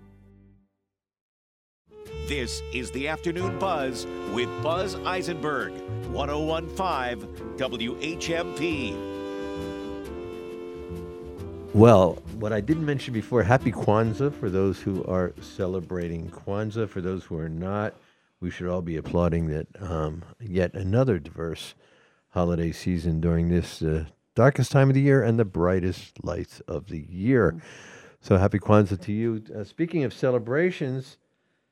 [2.26, 5.74] This is the Afternoon Buzz with Buzz Eisenberg,
[6.10, 8.96] 1015 WHMP.
[11.74, 16.88] Well, what I didn't mention before, happy Kwanzaa for those who are celebrating Kwanzaa.
[16.88, 17.92] For those who are not,
[18.40, 21.74] we should all be applauding that um, yet another diverse
[22.30, 26.86] holiday season during this uh, darkest time of the year and the brightest lights of
[26.86, 27.60] the year.
[28.22, 29.44] So happy Kwanzaa to you.
[29.54, 31.18] Uh, speaking of celebrations,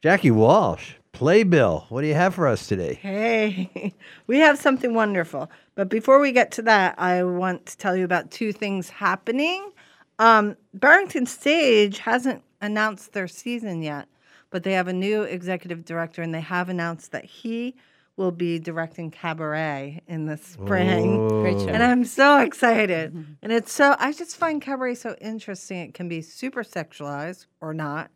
[0.02, 2.94] Jackie Walsh, Playbill, what do you have for us today?
[2.94, 3.94] Hey,
[4.26, 5.48] we have something wonderful.
[5.76, 9.70] But before we get to that, I want to tell you about two things happening.
[10.18, 14.08] Um, Barrington Stage hasn't announced their season yet,
[14.50, 17.76] but they have a new executive director, and they have announced that he
[18.16, 21.16] will be directing Cabaret in the spring.
[21.30, 21.42] Oh.
[21.42, 21.68] Great show.
[21.68, 23.14] And I'm so excited.
[23.40, 25.78] And it's so, I just find Cabaret so interesting.
[25.78, 28.10] It can be super sexualized or not,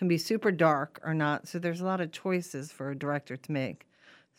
[0.00, 1.46] can be super dark or not.
[1.46, 3.86] So there's a lot of choices for a director to make.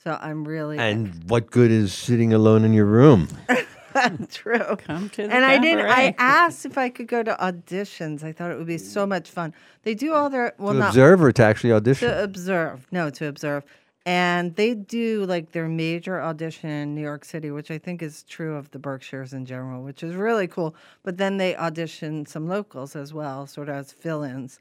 [0.04, 3.28] So I'm really And what good is sitting alone in your room?
[4.32, 4.76] True.
[4.78, 5.86] Come to the and I didn't.
[5.86, 6.16] I cabaret.
[6.18, 8.24] asked if I could go to auditions.
[8.24, 9.54] I thought it would be so much fun.
[9.84, 12.10] They do all their well, to not observe or to actually audition?
[12.10, 12.88] to observe.
[12.92, 13.64] No, to observe.
[14.04, 18.24] And they do like their major audition in New York City, which I think is
[18.24, 20.74] true of the Berkshires in general, which is really cool.
[21.04, 24.60] But then they audition some locals as well, sort of as fill-ins.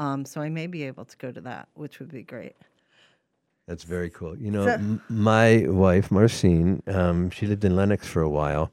[0.00, 2.56] Um, so I may be able to go to that, which would be great.
[3.68, 4.34] That's very cool.
[4.36, 8.72] You know, So- m- my wife, Marcine, um, she lived in Lenox for a while,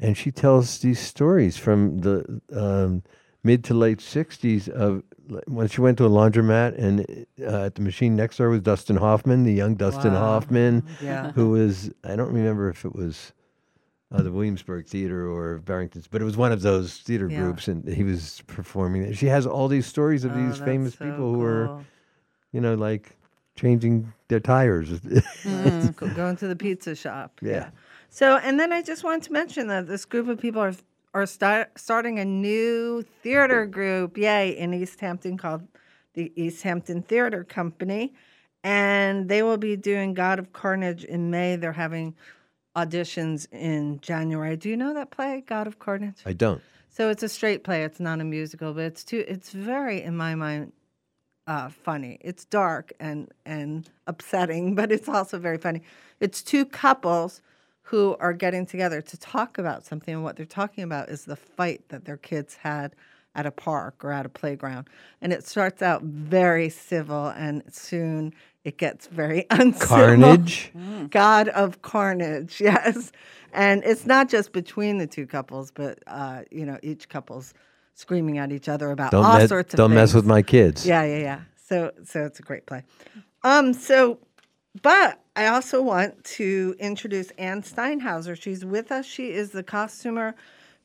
[0.00, 3.02] and she tells these stories from the um,
[3.44, 5.04] mid to late 60s of
[5.46, 8.96] when she went to a laundromat and uh, at the machine next door was Dustin
[8.96, 10.20] Hoffman, the young Dustin Wow.
[10.20, 11.30] Hoffman, Yeah.
[11.32, 13.32] who was, I don't remember if it was
[14.12, 17.38] uh, the Williamsburg Theater or Barrington's, but it was one of those theater Yeah.
[17.38, 19.12] groups, and he was performing.
[19.14, 21.70] She has all these stories of Oh, these famous so people who are,
[22.52, 23.16] you know, like
[23.56, 24.90] changing their tires.
[25.46, 27.38] Mm, going to the pizza shop.
[27.42, 27.70] Yeah.
[28.10, 30.74] So, and then I just wanted to mention that this group of people are
[31.14, 35.66] are start, starting a new theater group, yay, in Easthampton called
[36.12, 38.12] the Easthampton Theater Company,
[38.62, 41.56] and they will be doing God of Carnage in May.
[41.56, 42.14] They're having
[42.76, 44.56] auditions in January.
[44.56, 46.22] Do you know that play, God of Carnage?
[46.26, 46.62] I don't.
[46.90, 47.82] So it's a straight play.
[47.84, 49.24] It's not a musical, but it's too.
[49.26, 50.72] It's very, in my mind,
[51.46, 52.18] uh, funny.
[52.20, 55.82] It's dark and and upsetting, but it's also very funny.
[56.20, 57.42] It's two couples
[57.82, 61.36] who are getting together to talk about something, and what they're talking about is the
[61.36, 62.94] fight that their kids had
[63.34, 64.88] at a park or at a playground.
[65.20, 68.34] And it starts out very civil, and soon
[68.66, 69.86] it gets very uncivil.
[69.86, 70.72] Carnage?
[71.10, 73.12] God of carnage, yes.
[73.52, 77.54] And it's not just between the two couples, but uh, you know, each couple's
[77.94, 79.78] screaming at each other about Don't all mess- sorts of things.
[79.78, 80.84] don't mess with my kids.
[80.84, 81.40] Yeah, yeah, yeah.
[81.56, 82.82] So so it's a great play.
[83.44, 84.18] Um, so
[84.82, 88.40] but I also want to introduce Anne Steinhauser.
[88.40, 89.06] She's with us.
[89.06, 90.34] She is the costumer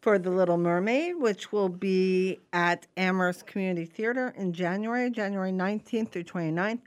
[0.02, 6.10] for The Little Mermaid, which will be at Amherst Community Theater in January, January 19th
[6.12, 6.80] through 29th.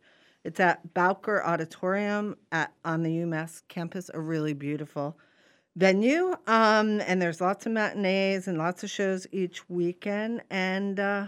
[0.44, 5.18] It's at Bowker Auditorium at on the UMass campus, a really beautiful
[5.76, 6.34] venue.
[6.46, 10.42] Um, and there's lots of matinees and lots of shows each weekend.
[10.50, 11.26] And uh,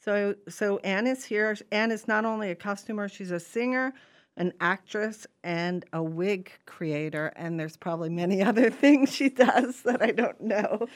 [0.00, 1.56] so, so Anne is here.
[1.72, 3.94] Anne is not only a costumer; she's a singer,
[4.36, 7.32] an actress, and a wig creator.
[7.36, 10.86] And there's probably many other things she does that I don't know.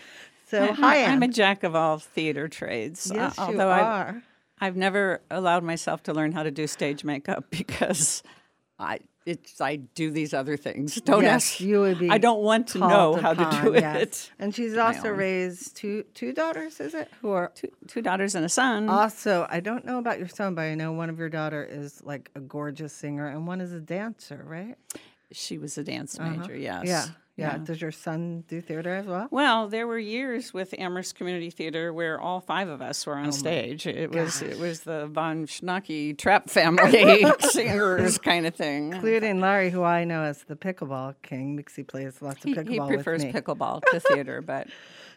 [0.49, 3.11] So, I- hi, I'm a jack of all theater trades.
[3.11, 4.23] uh, Yes, you although I've- are.
[4.63, 8.23] I've never allowed myself to learn how to do stage makeup because
[8.79, 11.01] I it's I do these other things.
[11.01, 11.61] Don't yes, ask.
[11.61, 12.11] you would be.
[12.11, 14.03] I don't want to know called how to do yes.
[14.03, 14.31] it.
[14.39, 16.79] And she's also raised two two daughters.
[16.81, 18.89] Is it who are two, two daughters and a son?
[18.89, 22.01] Also, I don't know about your son, but I know one of your daughter is
[22.05, 24.77] like a gorgeous singer, and one is a dancer, right?
[25.33, 26.31] She was a dance Uh-huh.
[26.37, 26.57] major.
[26.57, 26.87] Yes.
[26.87, 27.07] Yeah,
[27.37, 27.53] yeah.
[27.53, 27.59] Yeah.
[27.65, 29.27] Does your son do theater as well?
[29.31, 33.29] Well, there were years with Amherst Community Theater where all five of us were on
[33.29, 33.87] Oh stage.
[33.87, 38.93] It was it was the von Schnucky trap family singers kind of thing.
[38.93, 42.55] Including Larry, who I know as the pickleball king, because he plays lots of He,
[42.55, 43.41] pickleball he prefers with me.
[43.41, 44.69] pickleball to theater, but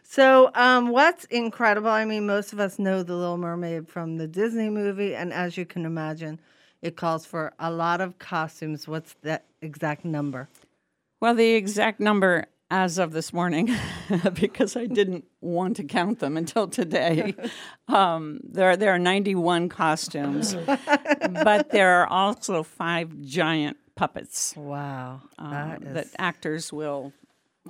[0.02, 1.90] So, um, what's incredible?
[1.90, 5.56] I mean, most of us know The Little Mermaid from the Disney movie, and as
[5.56, 6.40] you can imagine,
[6.80, 8.86] it calls for a lot of costumes.
[8.88, 10.48] What's that exact number?
[11.20, 13.70] Well, the exact number as of this morning,
[14.34, 17.34] because I didn't want to count them until today,
[17.88, 20.54] um, there there are 91 costumes,
[21.44, 24.54] but there are also five giant puppets.
[24.56, 27.12] Wow, um, that that, is- actors will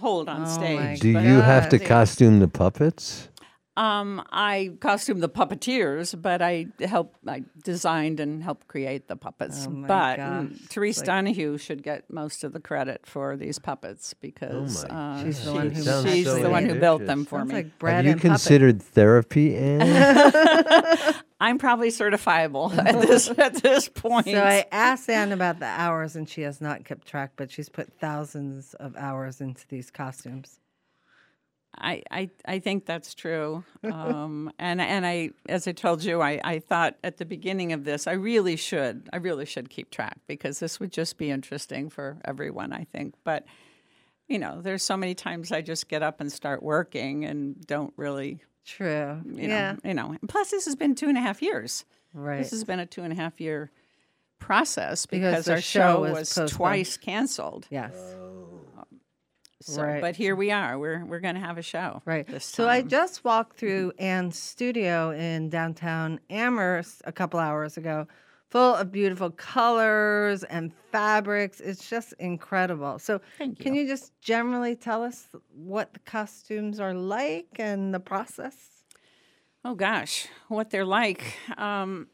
[0.00, 1.00] hold on Oh stage.
[1.00, 3.28] Do you have to costume the puppets?
[3.76, 7.18] Um, I costumed the puppeteers, but I helped.
[7.28, 9.66] I designed and helped create the puppets.
[9.68, 13.58] Oh but gosh, mm, Therese like- Donahue should get most of the credit for these
[13.58, 17.26] puppets because my uh, She's the one who she's so the one who built them
[17.26, 17.54] for Sounds me.
[17.56, 18.30] like bread Have you and puppet.
[18.32, 21.14] considered therapy, Anne?
[21.40, 24.26] I'm probably certifiable at this at this point.
[24.26, 27.68] So I asked Anne about the hours, and she has not kept track, but she's
[27.68, 30.60] put thousands of hours into these costumes.
[31.78, 33.64] I, I, I think that's true.
[33.84, 37.84] Um, and and I, as I told you, I, I thought at the beginning of
[37.84, 41.90] this, I really should, I really should keep track because this would just be interesting
[41.90, 42.72] for everyone.
[42.72, 43.44] I think, but
[44.28, 47.92] you know, there's so many times I just get up and start working and don't
[47.96, 48.42] really.
[48.64, 49.22] True.
[49.24, 49.72] You yeah.
[49.72, 50.16] Know, you know.
[50.20, 51.84] And plus, this has been two and a half years.
[52.12, 52.38] Right.
[52.38, 53.70] This has been a two and a half year
[54.38, 57.66] process Because because, our show show was was, twice canceled.
[57.70, 57.94] Yes.
[59.60, 60.00] So, Right.
[60.00, 60.78] but here we are.
[60.78, 62.02] We're we're going to have a show.
[62.04, 62.26] Right.
[62.26, 68.06] This So I just walked through Anne's studio in downtown Amherst a couple hours ago,
[68.50, 71.60] full of beautiful colors and fabrics.
[71.60, 72.98] It's just incredible.
[72.98, 73.62] So, Thank you.
[73.64, 78.56] can you just generally tell us what the costumes are like and the process?
[79.64, 81.34] Oh gosh, what they're like.
[81.56, 82.08] Um,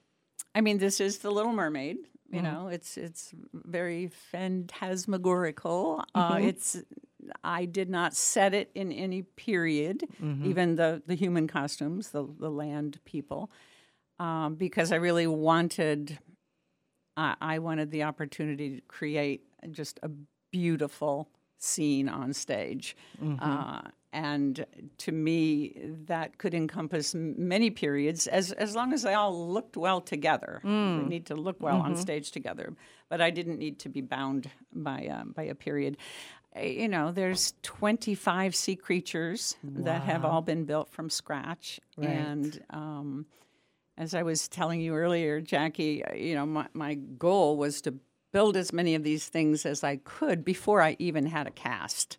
[0.55, 1.97] I mean, this is the Little Mermaid.
[2.31, 2.45] You Mhm.
[2.45, 6.05] know, it's it's very phantasmagorical.
[6.15, 6.45] Uh, Mhm.
[6.49, 6.77] It's
[7.45, 10.45] I did not set it in any period, Mhm.
[10.47, 13.51] even the the human costumes, the the land people,
[14.19, 16.19] um, because I really wanted.
[17.17, 20.11] I, I wanted the opportunity to create just a
[20.51, 21.29] beautiful
[21.59, 22.97] scene on stage.
[23.23, 23.39] Mhm.
[23.41, 23.83] Uh,
[24.15, 24.65] and
[24.99, 25.75] to me,
[26.07, 30.61] that could encompass m- many periods as, as long as they all looked well together.
[30.65, 31.03] Mm.
[31.03, 31.99] They need to look well on Mhm.
[31.99, 32.75] stage together.
[33.09, 35.97] But I didn't need to be bound by, uh, by a period.
[36.57, 41.81] Uh, You know, there's 25 sea creatures that have all been built from scratch.
[41.97, 42.09] Right.
[42.09, 43.27] And um,
[43.97, 47.95] as I was telling you earlier, Jackie, uh, you know, my, my goal was to
[48.33, 52.17] build as many of these things as I could before I even had a cast.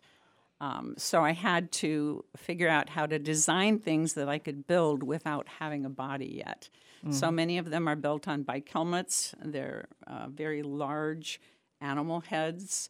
[0.60, 5.02] Um, so I had to figure out how to design things that I could build
[5.02, 6.70] without having a body yet.
[7.10, 7.34] So Mhm.
[7.34, 9.34] many of them are built on bike helmets.
[9.44, 11.40] They're uh, very large
[11.80, 12.88] animal heads.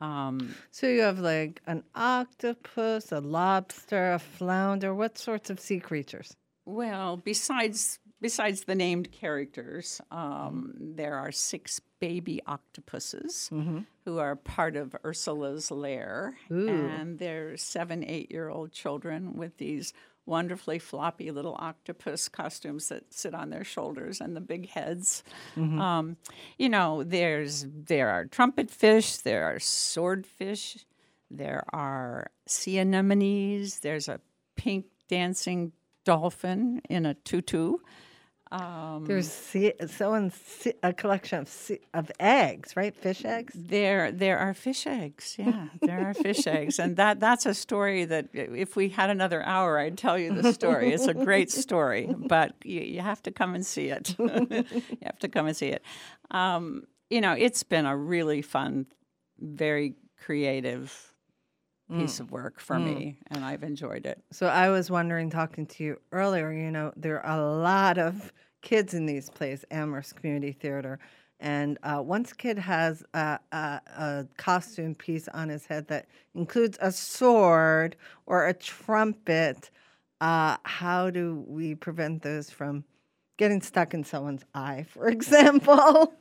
[0.00, 4.94] Um, So you have like an octopus, a lobster, a flounder.
[4.94, 6.36] What sorts of sea creatures?
[6.64, 13.86] Well, besides besides the named characters, um, there are six baby octopuses Mhm.
[14.04, 16.68] who are part of Ursula's lair, Ooh.
[16.68, 19.92] and they're seven, eight-year-old children with these
[20.28, 25.24] wonderfully floppy little octopus costumes that sit on their shoulders and the big heads.
[25.56, 25.80] Mhm.
[25.80, 26.16] Um,
[26.58, 30.84] you know, there's there are trumpet fish, there are swordfish,
[31.30, 34.20] there are sea anemones, there's a
[34.56, 35.72] pink dancing
[36.04, 37.78] dolphin in a tutu.
[38.50, 42.96] Um, There's sea, someone's sea, a collection of sea, of eggs, right?
[42.96, 43.52] Fish eggs.
[43.54, 45.36] There, there are fish eggs.
[45.38, 49.42] Yeah, there are fish eggs, and that that's a story that if we had another
[49.42, 50.92] hour, I'd tell you the story.
[50.92, 54.14] It's a great story, but you, you have to come and see it.
[54.18, 54.64] you
[55.02, 55.82] have to come and see it.
[56.30, 58.86] Um, you know, it's been a really fun,
[59.38, 61.07] very creative
[61.90, 62.20] piece Mm.
[62.20, 62.84] of work for Mm.
[62.84, 64.22] me, and I've enjoyed it.
[64.30, 68.32] So I was wondering, talking to you earlier, you know, there are a lot of
[68.60, 70.98] kids in these plays, Amherst Community Theater.
[71.40, 76.06] And uh, once a kid has a, a, a costume piece on his head that
[76.34, 79.70] includes a sword or a trumpet,
[80.20, 82.82] uh, how do we prevent those from
[83.36, 86.12] getting stuck in someone's eye, for example?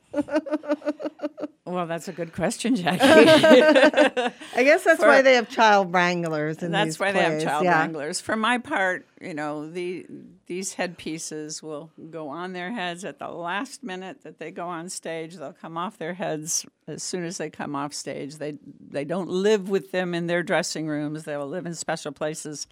[1.67, 3.01] Well, that's a good question, Jackie.
[3.03, 7.65] I guess that's For- why they have child wranglers in That's why they have child
[7.65, 7.79] yeah.
[7.79, 8.21] wranglers.
[8.21, 10.05] For my part, you know, the
[10.45, 14.87] these headpieces will go on their heads at the last minute that they go on
[14.87, 15.35] stage.
[15.35, 18.37] They'll come off their heads as soon as they come off stage.
[18.37, 21.25] They they don't live with them in their dressing rooms.
[21.25, 22.67] They will live in special places.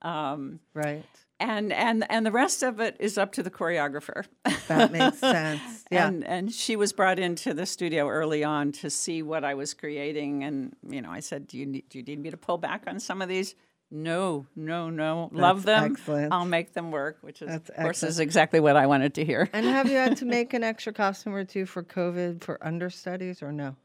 [0.00, 1.04] Um, right.
[1.40, 4.24] And and and the rest of it is up to the choreographer.
[4.66, 5.84] That makes sense.
[5.90, 6.08] Yeah.
[6.08, 9.72] And and she was brought into the studio early on to see what I was
[9.72, 12.58] creating, and you know, I said, "Do you need, do you need me to pull
[12.58, 13.54] back on some of these?"
[13.90, 15.30] No, no, no.
[15.32, 15.92] Love them.
[15.92, 16.30] excellent.
[16.32, 19.24] I'll make them work, which is, That's of course, is exactly what I wanted to
[19.24, 19.48] hear.
[19.54, 23.42] And have you had to make an extra costume or two for COVID for understudies
[23.42, 23.76] or no?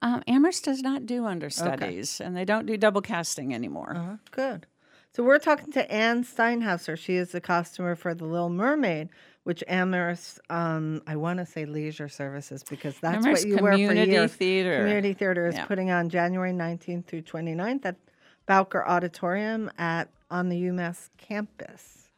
[0.00, 3.96] Um, Amherst does not do understudies, and they don't do double casting anymore.
[3.96, 4.16] Uh-huh.
[4.30, 4.66] Good.
[5.14, 6.96] So we're talking to Anne Steinhauser.
[6.96, 9.10] She is the costumer for The Little Mermaid,
[9.44, 13.72] which Amherst, um, I want to say Leisure Services because that's Amherst what you wear
[13.72, 14.32] for Community years.
[14.32, 14.78] Theater.
[14.78, 15.66] Community Theater is Yeah.
[15.66, 17.96] putting on January 19th through 29th at
[18.46, 22.08] Bowker Auditorium at on the UMass campus.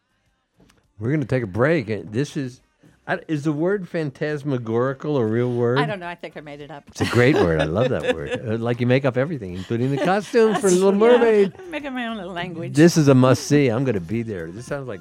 [1.01, 1.89] We're going to take a break.
[2.13, 2.61] This is
[3.07, 5.79] I, is the word phantasmagorical a real word?
[5.79, 6.09] I don't know.
[6.09, 6.85] I think I made it up.
[6.89, 7.61] It's a great word.
[7.61, 8.61] I love that word.
[8.61, 11.53] Like you make up everything, including the costume for That's- Little yeah, Mermaid.
[11.59, 12.75] I'm making my own little language.
[12.75, 13.69] This is a must see.
[13.69, 14.51] I'm going to be there.
[14.51, 15.01] This sounds like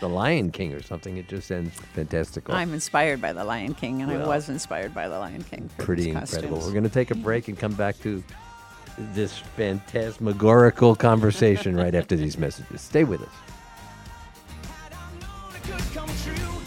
[0.00, 1.16] the Lion King or something.
[1.16, 2.54] It just sounds fantastical.
[2.54, 5.68] I'm inspired by the Lion King, and I was inspired by the Lion King.
[5.76, 6.56] For Pretty these incredible.
[6.56, 6.66] costumes.
[6.66, 8.22] We're going to take a break and come back to
[8.98, 12.80] this phantasmagorical conversation right after these messages.
[12.82, 13.28] Stay with us.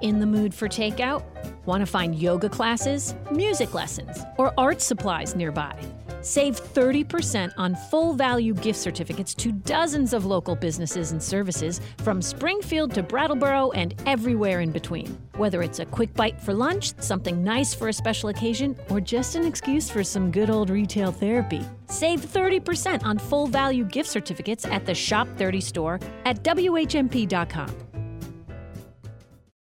[0.00, 1.22] In the mood for takeout?
[1.66, 5.78] Want to find yoga classes, music lessons, or art supplies nearby?
[6.22, 12.22] Save 30% on full value gift certificates to dozens of local businesses and services from
[12.22, 15.18] Springfield to Brattleboro and everywhere in between.
[15.36, 19.34] Whether it's a quick bite for lunch, something nice for a special occasion, or just
[19.34, 21.62] an excuse for some good old retail therapy.
[21.88, 27.89] Save 30% on full value gift certificates at the Shop 30 store at WHMP.com.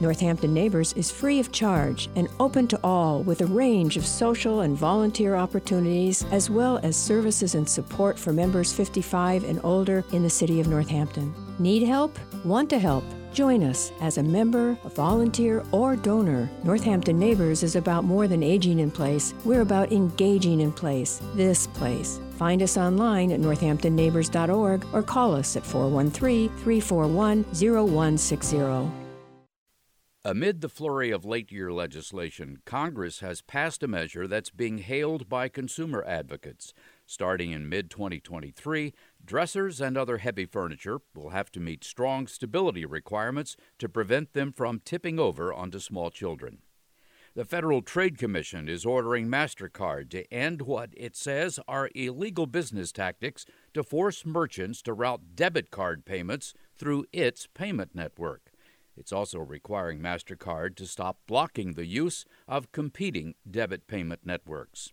[0.00, 4.62] Northampton Neighbors is free of charge and open to all with a range of social
[4.62, 10.24] and volunteer opportunities, as well as services and support for members 55 and older in
[10.24, 11.32] the city of Northampton.
[11.60, 12.18] Need help?
[12.44, 13.04] Want to help?
[13.32, 16.50] Join us as a member, a volunteer, or donor.
[16.64, 19.34] Northampton Neighbors is about more than aging in place.
[19.44, 22.20] We're about engaging in place, this place.
[22.42, 28.90] Find us online at northamptonneighbors.org or call us at 413 341 0160.
[30.24, 35.28] Amid the flurry of late year legislation, Congress has passed a measure that's being hailed
[35.28, 36.74] by consumer advocates
[37.06, 38.92] Starting in mid 2023,
[39.24, 44.50] dressers and other heavy furniture will have to meet strong stability requirements to prevent them
[44.50, 46.58] from tipping over onto small children.
[47.34, 52.92] The Federal Trade Commission is ordering MasterCard to end what it says are illegal business
[52.92, 58.52] tactics to force merchants to route debit card payments through its payment network.
[58.98, 64.92] It's also requiring MasterCard to stop blocking the use of competing debit payment networks.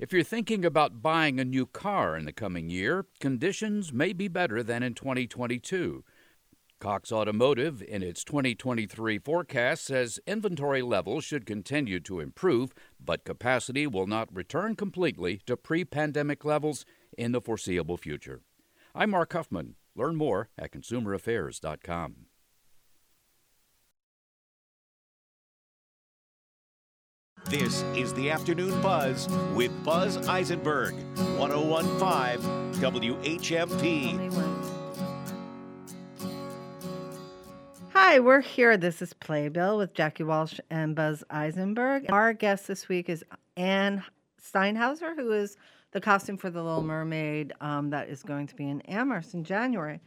[0.00, 4.26] If you're thinking about buying a new car in the coming year, conditions may be
[4.26, 6.02] better than in 2022.
[6.82, 13.86] Cox Automotive, in its 2023 forecast, says inventory levels should continue to improve, but capacity
[13.86, 16.84] will not return completely to pre pandemic levels
[17.16, 18.40] in the foreseeable future.
[18.96, 19.76] I'm Mark Huffman.
[19.94, 22.26] Learn more at consumeraffairs.com.
[27.44, 30.94] This is the Afternoon Buzz with Buzz Eisenberg,
[31.38, 34.61] 1015 WHMP.
[38.04, 38.76] Hi, we're here.
[38.76, 42.10] This is Playbill with Jackie Walsh and Buzz Eisenberg.
[42.10, 43.24] Our guest this week is
[43.56, 44.02] Anne
[44.42, 45.56] Steinhauser, who is
[45.92, 49.44] the costume for the Little Mermaid um, that is going to be in Amherst in
[49.44, 50.00] January.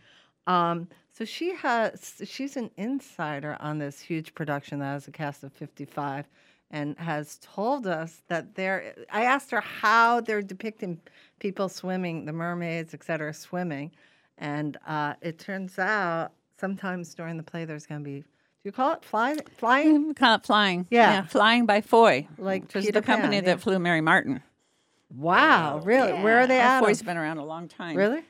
[0.45, 5.45] Um, so she has she's an insider on this huge production that has a cast
[5.45, 6.27] of 55
[6.71, 10.99] and has told us that they're I asked her how they're depicting
[11.39, 13.91] people swimming, the mermaids, et cetera, swimming.
[14.37, 18.71] And uh, it turns out sometimes during the play there's going to be do you
[18.71, 20.07] call it fly, flying?
[20.07, 20.87] We call it flying.
[20.89, 21.25] Yeah.
[21.27, 24.41] flying by Foy, Like which was Peter the company Pan, that flew Mary Martin.
[25.15, 26.13] Wow, really?
[26.13, 27.05] Where are they Yeah, out Foy's of?
[27.05, 27.95] been around a long time.
[27.95, 28.23] Really?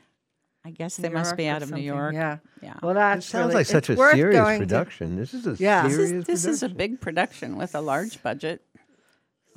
[0.62, 2.12] I guess New they must be out of New York.
[2.12, 2.38] yeah.
[2.60, 2.74] Yeah.
[2.82, 5.16] Well, that sounds really- like such a worth serious going to- production.
[5.16, 5.84] This is a Yeah.
[5.84, 8.62] This serious is, this is a big production with a large budget.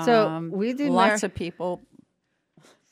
[0.05, 1.81] So Um, we do lots Mar- of people.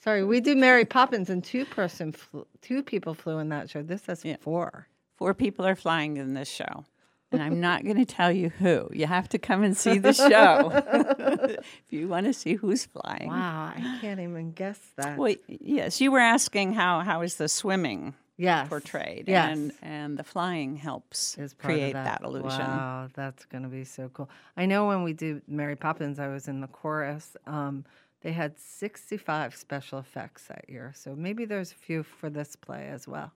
[0.03, 3.81] Sorry, we do Mary Poppins, and two person, flew, two people flew in that show.
[3.81, 4.87] This has four.
[5.17, 6.85] Four people are flying in this show.
[7.31, 8.87] And I'm not going to tell you who.
[8.93, 10.71] You have to come and see the show
[11.59, 13.27] if you want to see who's flying.
[13.27, 15.17] Wow, I can't even guess that.
[15.17, 18.69] Well, yes, you were asking how how is the swimming Yes.
[18.69, 19.57] portrayed, Yes.
[19.57, 22.21] and and the flying helps create that.
[22.23, 22.59] illusion.
[22.59, 24.29] Wow, that's going to be so cool.
[24.55, 27.35] I know when we do Mary Poppins, I was in the chorus.
[27.45, 27.83] Um,
[28.21, 32.87] they had 65 special effects that year, so maybe there's a few for this play
[32.87, 33.31] as well.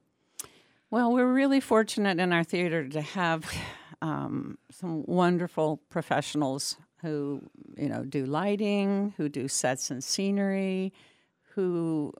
[0.91, 3.49] Well, we're really fortunate in our theater to have
[4.01, 7.41] um, some wonderful professionals who,
[7.77, 10.91] you know, do lighting, who do sets and scenery,
[11.55, 12.13] who,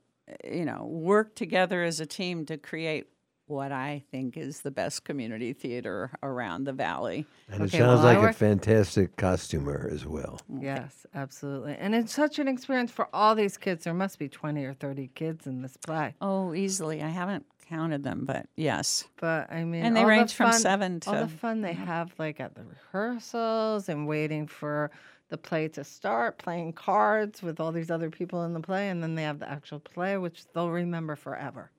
[0.45, 3.07] you know, work together as a team to create
[3.45, 7.25] what I think is the best community theater around the valley.
[7.51, 10.39] And it sounds well, I like a fantastic costumer as well.
[10.61, 11.75] Yes, absolutely.
[11.77, 13.83] And it's such an experience for all these kids.
[13.83, 16.15] There must be 20 or 30 kids in this play.
[16.21, 17.03] Oh, easily.
[17.03, 19.05] I haven't counted them, but yes.
[19.19, 21.73] But I mean, And they all the range from seven to all the fun they
[21.73, 24.91] have, like at the rehearsals and waiting for
[25.29, 29.01] the play to start, playing cards with all these other people in the play, and
[29.01, 31.71] then they have the actual play, which they'll remember forever,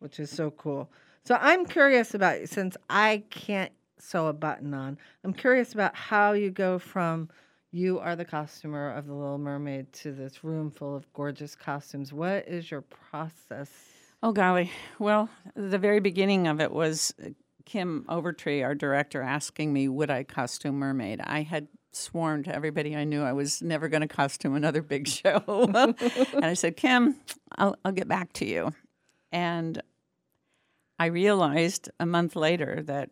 [0.00, 0.90] which is so cool.
[1.24, 4.98] So I'm curious about since I can't sew a button on.
[5.22, 7.30] I'm curious about how you go from
[7.70, 12.12] you are the costumer of the Little Mermaid to this room full of gorgeous costumes.
[12.12, 13.70] What is your process?
[14.24, 14.70] Oh, golly.
[14.98, 17.12] Well, the very beginning of it was
[17.66, 21.20] Kim Overtree, our director, asking me, would I costume Mermaid?
[21.20, 25.06] I had sworn to everybody I knew I was never going to costume another big
[25.08, 25.42] show.
[25.46, 27.16] and I said, Kim,
[27.58, 28.72] I'll, I'll get back to you.
[29.30, 29.82] And
[30.98, 33.10] I realized a month later that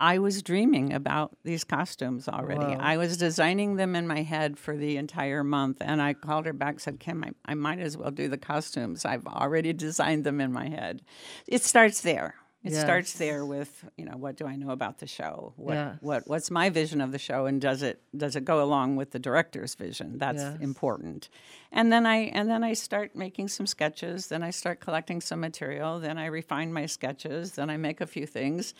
[0.00, 2.66] I was dreaming about these costumes already.
[2.66, 2.78] Wow.
[2.80, 6.52] I was designing them in my head for the entire month, and I called her
[6.52, 9.04] back, said, "Kim, I, I might as well do the costumes.
[9.04, 11.02] I've already designed them in my head."
[11.46, 12.34] It starts there.
[12.64, 15.52] It starts there with you know what do I know about the show?
[15.56, 15.98] What Yes.
[16.00, 19.10] what what's my vision of the show, and does it does it go along with
[19.10, 20.16] the director's vision?
[20.16, 20.56] That's Yes.
[20.60, 21.28] important.
[21.70, 24.28] And then I and then I start making some sketches.
[24.28, 26.00] Then I start collecting some material.
[26.00, 27.52] Then I refine my sketches.
[27.52, 28.72] Then I make a few things.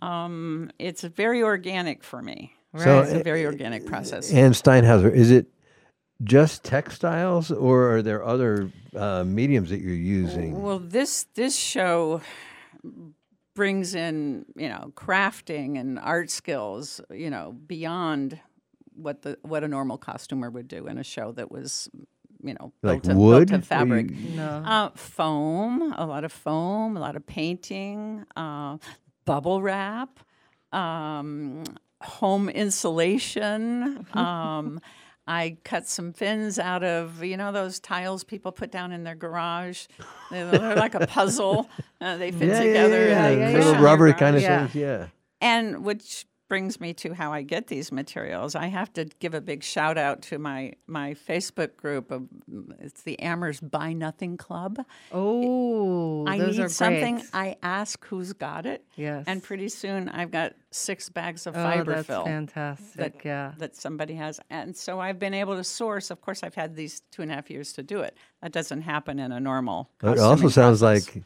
[0.00, 2.54] Um, it's very organic for me.
[2.76, 4.32] So, it's a uh, very organic process.
[4.32, 5.46] Anne Steinhauser, is it
[6.24, 10.62] just textiles, or are there other uh, mediums that you're using?
[10.62, 12.22] Well, this this show
[13.54, 18.38] brings in you know crafting and art skills you know beyond
[18.94, 21.90] what the what a normal costumer would do in a show that was
[22.42, 23.48] you know Like built, to, wood?
[23.48, 24.10] built to fabric.
[24.10, 24.48] You- No.
[24.64, 28.78] Uh, foam, a lot of foam, a lot of painting, uh,
[29.24, 30.20] bubble wrap,
[30.72, 31.64] um,
[32.00, 34.06] home insulation.
[34.14, 34.80] um,
[35.26, 39.14] I cut some fins out of you know those tiles people put down in their
[39.14, 39.86] garage.
[40.30, 41.68] They're, they're like a puzzle.
[42.00, 43.06] Uh, they fit Yeah, yeah, together.
[43.08, 45.06] yeah, and yeah, they little cushion your rubber kind of things, yeah.
[45.40, 48.54] And which brings me to how I get these materials.
[48.54, 52.28] I have to give a big shout out to my my Facebook group of
[52.78, 54.84] it's the Amherst Buy Nothing Club.
[55.12, 57.14] Oh, I those need are something.
[57.16, 57.28] great.
[57.32, 58.84] I ask who's got it.
[58.96, 59.24] Yes.
[59.26, 62.24] And pretty soon I've got six bags of Oh, fiber that's fill.
[62.24, 63.52] fantastic, That, yeah.
[63.56, 64.38] That somebody has.
[64.50, 66.10] And so I've been able to source.
[66.10, 68.14] Of course, I've had these two and a half years to do it.
[68.42, 69.88] That doesn't happen in a normal.
[70.02, 71.14] It also sounds process.
[71.14, 71.24] like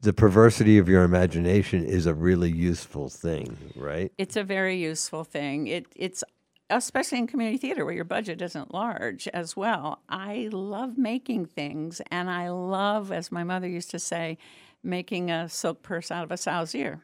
[0.00, 4.12] the perversity of your imagination is a really useful thing, right?
[4.18, 5.66] It's a very useful thing.
[5.66, 6.24] It it's
[6.70, 10.00] especially in community theater where your budget isn't large as well.
[10.08, 14.38] I love making things and I love as my mother used to say
[14.82, 17.02] making a silk purse out of a sow's ear.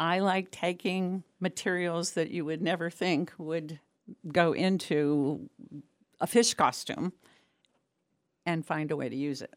[0.00, 3.78] I like taking materials that you would never think would
[4.32, 5.48] go into
[6.20, 7.12] a fish costume
[8.44, 9.54] and find a way to use it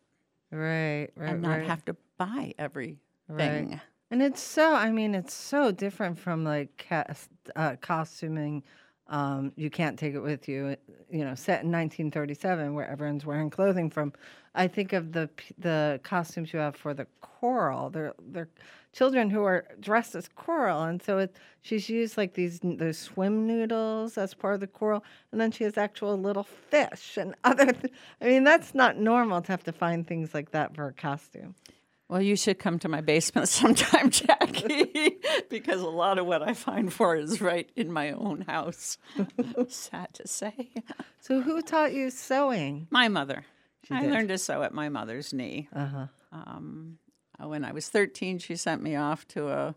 [0.51, 1.65] Right, right, and not right.
[1.67, 2.99] have to buy everything.
[3.27, 3.79] Right.
[4.11, 8.63] And it's so, I mean, it's so different from like cast, uh, costuming.
[9.07, 10.75] Um, you can't take it with you,
[11.11, 14.13] you know, set in 1937 where everyone's wearing clothing from.
[14.55, 17.89] I think of the the costumes you have for the coral.
[17.89, 18.49] They're they're
[18.93, 23.45] children who are dressed as coral, and so it she's used like these those swim
[23.45, 27.73] noodles as part of the coral, and then she has actual little fish and other.
[27.73, 30.93] Th- I mean, that's not normal to have to find things like that for a
[30.93, 31.53] costume.
[32.07, 35.17] Well, you should come to my basement sometime, Jackie,
[35.49, 38.97] because a lot of what I find for is right in my own house.
[39.67, 40.71] Sad to say.
[41.19, 42.87] So, who taught you sewing?
[42.91, 43.45] My mother.
[43.87, 44.11] She I did.
[44.11, 45.67] learned to sew at my mother's knee.
[45.73, 46.07] Uh-huh.
[46.31, 46.97] Um,
[47.41, 49.75] uh, when I was 13, she sent me off to a,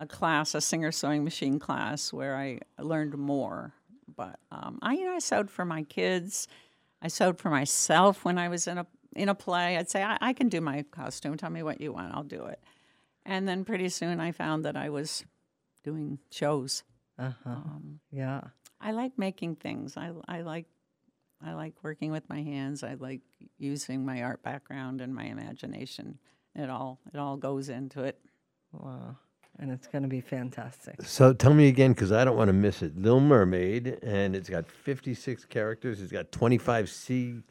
[0.00, 3.72] a class, a Singer sewing machine class, where I learned more.
[4.16, 6.48] But um, I, you know, I sewed for my kids.
[7.00, 9.76] I sewed for myself when I was in a in a play.
[9.76, 11.36] I'd say, I, I can do my costume.
[11.36, 12.14] Tell me what you want.
[12.14, 12.60] I'll do it.
[13.24, 15.24] And then pretty soon, I found that I was
[15.84, 16.82] doing shows.
[17.18, 17.50] Uh huh.
[17.50, 18.42] Um, yeah.
[18.80, 19.96] I like making things.
[19.96, 20.66] I, I like
[21.44, 22.82] I like working with my hands.
[22.82, 23.20] I like
[23.58, 26.18] using my art background and my imagination.
[26.54, 28.18] It all it all goes into it.
[28.72, 29.16] Wow.
[29.60, 31.02] And it's going to be fantastic.
[31.02, 32.96] So tell me again, because I don't want to miss it.
[32.96, 36.00] Little Mermaid, and it's got 56 characters.
[36.00, 37.42] It's got 25 sea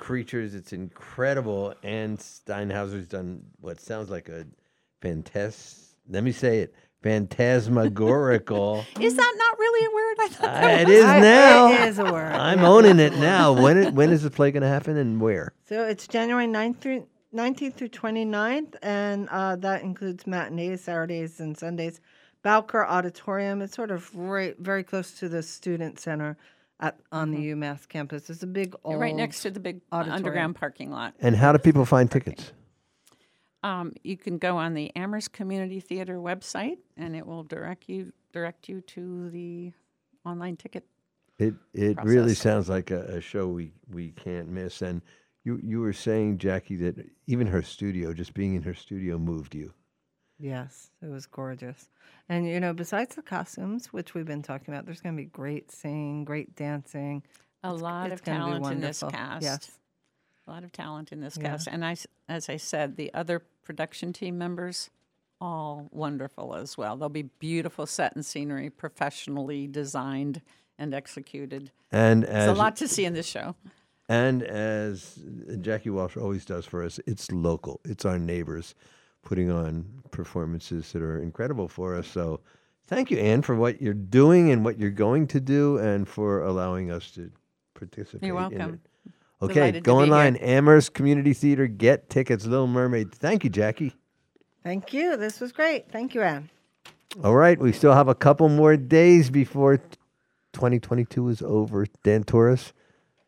[0.00, 0.54] creatures.
[0.56, 1.74] It's incredible.
[1.84, 4.46] Anne Steinhauser's done what sounds like a
[5.00, 5.94] fantas.
[6.08, 8.84] Let me say it, phantasmagorical.
[9.00, 10.16] Is that not really a word?
[10.20, 11.72] I thought Uh, that it was- is now.
[11.72, 12.32] It is a word.
[12.32, 12.68] I'm Yeah.
[12.68, 13.52] owning it now.
[13.52, 15.52] When it, when is the play going to happen and where?
[15.68, 21.56] So it's January 9th through 19th through 29th, and uh, that includes matinees, Saturdays, and
[21.56, 22.00] Sundays.
[22.42, 23.60] Bowker Auditorium.
[23.62, 26.36] It's sort of right, very close to the student center
[26.80, 28.30] at on the UMass campus.
[28.30, 30.16] It's a big old right next to the big auditorium.
[30.16, 31.14] underground parking lot.
[31.20, 32.52] And how do people find tickets?
[33.62, 38.12] Um, you can go on the Amherst Community Theater website, and it will direct you
[38.32, 39.72] direct you to the
[40.24, 40.84] online ticket.
[41.38, 44.82] It it really sounds like a, a show we, we can't miss.
[44.82, 45.02] And
[45.44, 49.54] you you were saying, Jackie, that even her studio, just being in her studio, moved
[49.54, 49.72] you.
[50.40, 51.88] Yes, it was gorgeous.
[52.28, 55.26] And you know, besides the costumes, which we've been talking about, there's going to be
[55.28, 57.22] great singing, great dancing.
[57.62, 59.42] A It's- lot it's of gonna be talent in this cast.
[59.42, 59.70] Yes.
[60.46, 61.50] A lot of talent in this Yeah.
[61.50, 61.68] cast.
[61.68, 64.88] And I, s- as I said, the other production team members,
[65.42, 66.96] all wonderful as well.
[66.96, 70.40] There'll be beautiful set and scenery, professionally designed
[70.78, 71.70] and executed.
[71.92, 73.54] And There's a lot to see in this show.
[74.08, 75.18] And as
[75.60, 77.80] Jackie Walsh always does for us, it's local.
[77.84, 78.74] It's our neighbors
[79.22, 82.06] putting on performances that are incredible for us.
[82.06, 82.40] So
[82.86, 86.42] thank you, Anne, for what you're doing and what you're going to do and for
[86.42, 87.30] allowing us to
[87.74, 88.26] participate.
[88.26, 88.74] You're in welcome.
[88.74, 89.12] it.
[89.42, 90.14] Okay, Delighted go to be here.
[90.14, 93.12] online, Amherst Community Theater, get tickets, Little Mermaid.
[93.14, 93.94] Thank you, Jackie.
[94.62, 95.16] Thank you.
[95.16, 95.90] This was great.
[95.90, 96.50] Thank you, Anne.
[97.24, 99.78] All right, we still have a couple more days before
[100.52, 101.86] 2022 is over.
[102.04, 102.72] Dan Torres,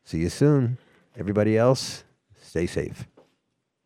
[0.04, 0.78] see you soon.
[1.18, 2.04] Everybody else,
[2.40, 3.06] stay safe.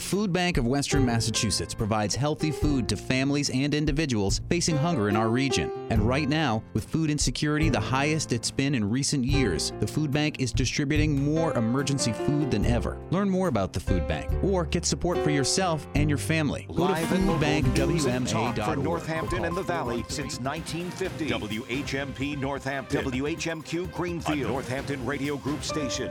[0.00, 5.10] The Food Bank of Western Massachusetts provides healthy food to families and individuals facing hunger
[5.10, 5.70] in our region.
[5.90, 10.10] And right now, with food insecurity the highest it's been in recent years, the Food
[10.10, 12.98] Bank is distributing more emergency food than ever.
[13.10, 16.64] Learn more about the Food Bank or get support for yourself and your family.
[16.68, 21.28] Go to Live and local news and talk for Northampton and the Valley since 1950.
[21.28, 23.04] WHMP Northampton.
[23.04, 24.38] WHMQ Greenfield.
[24.38, 26.08] A Northampton Radio Group station.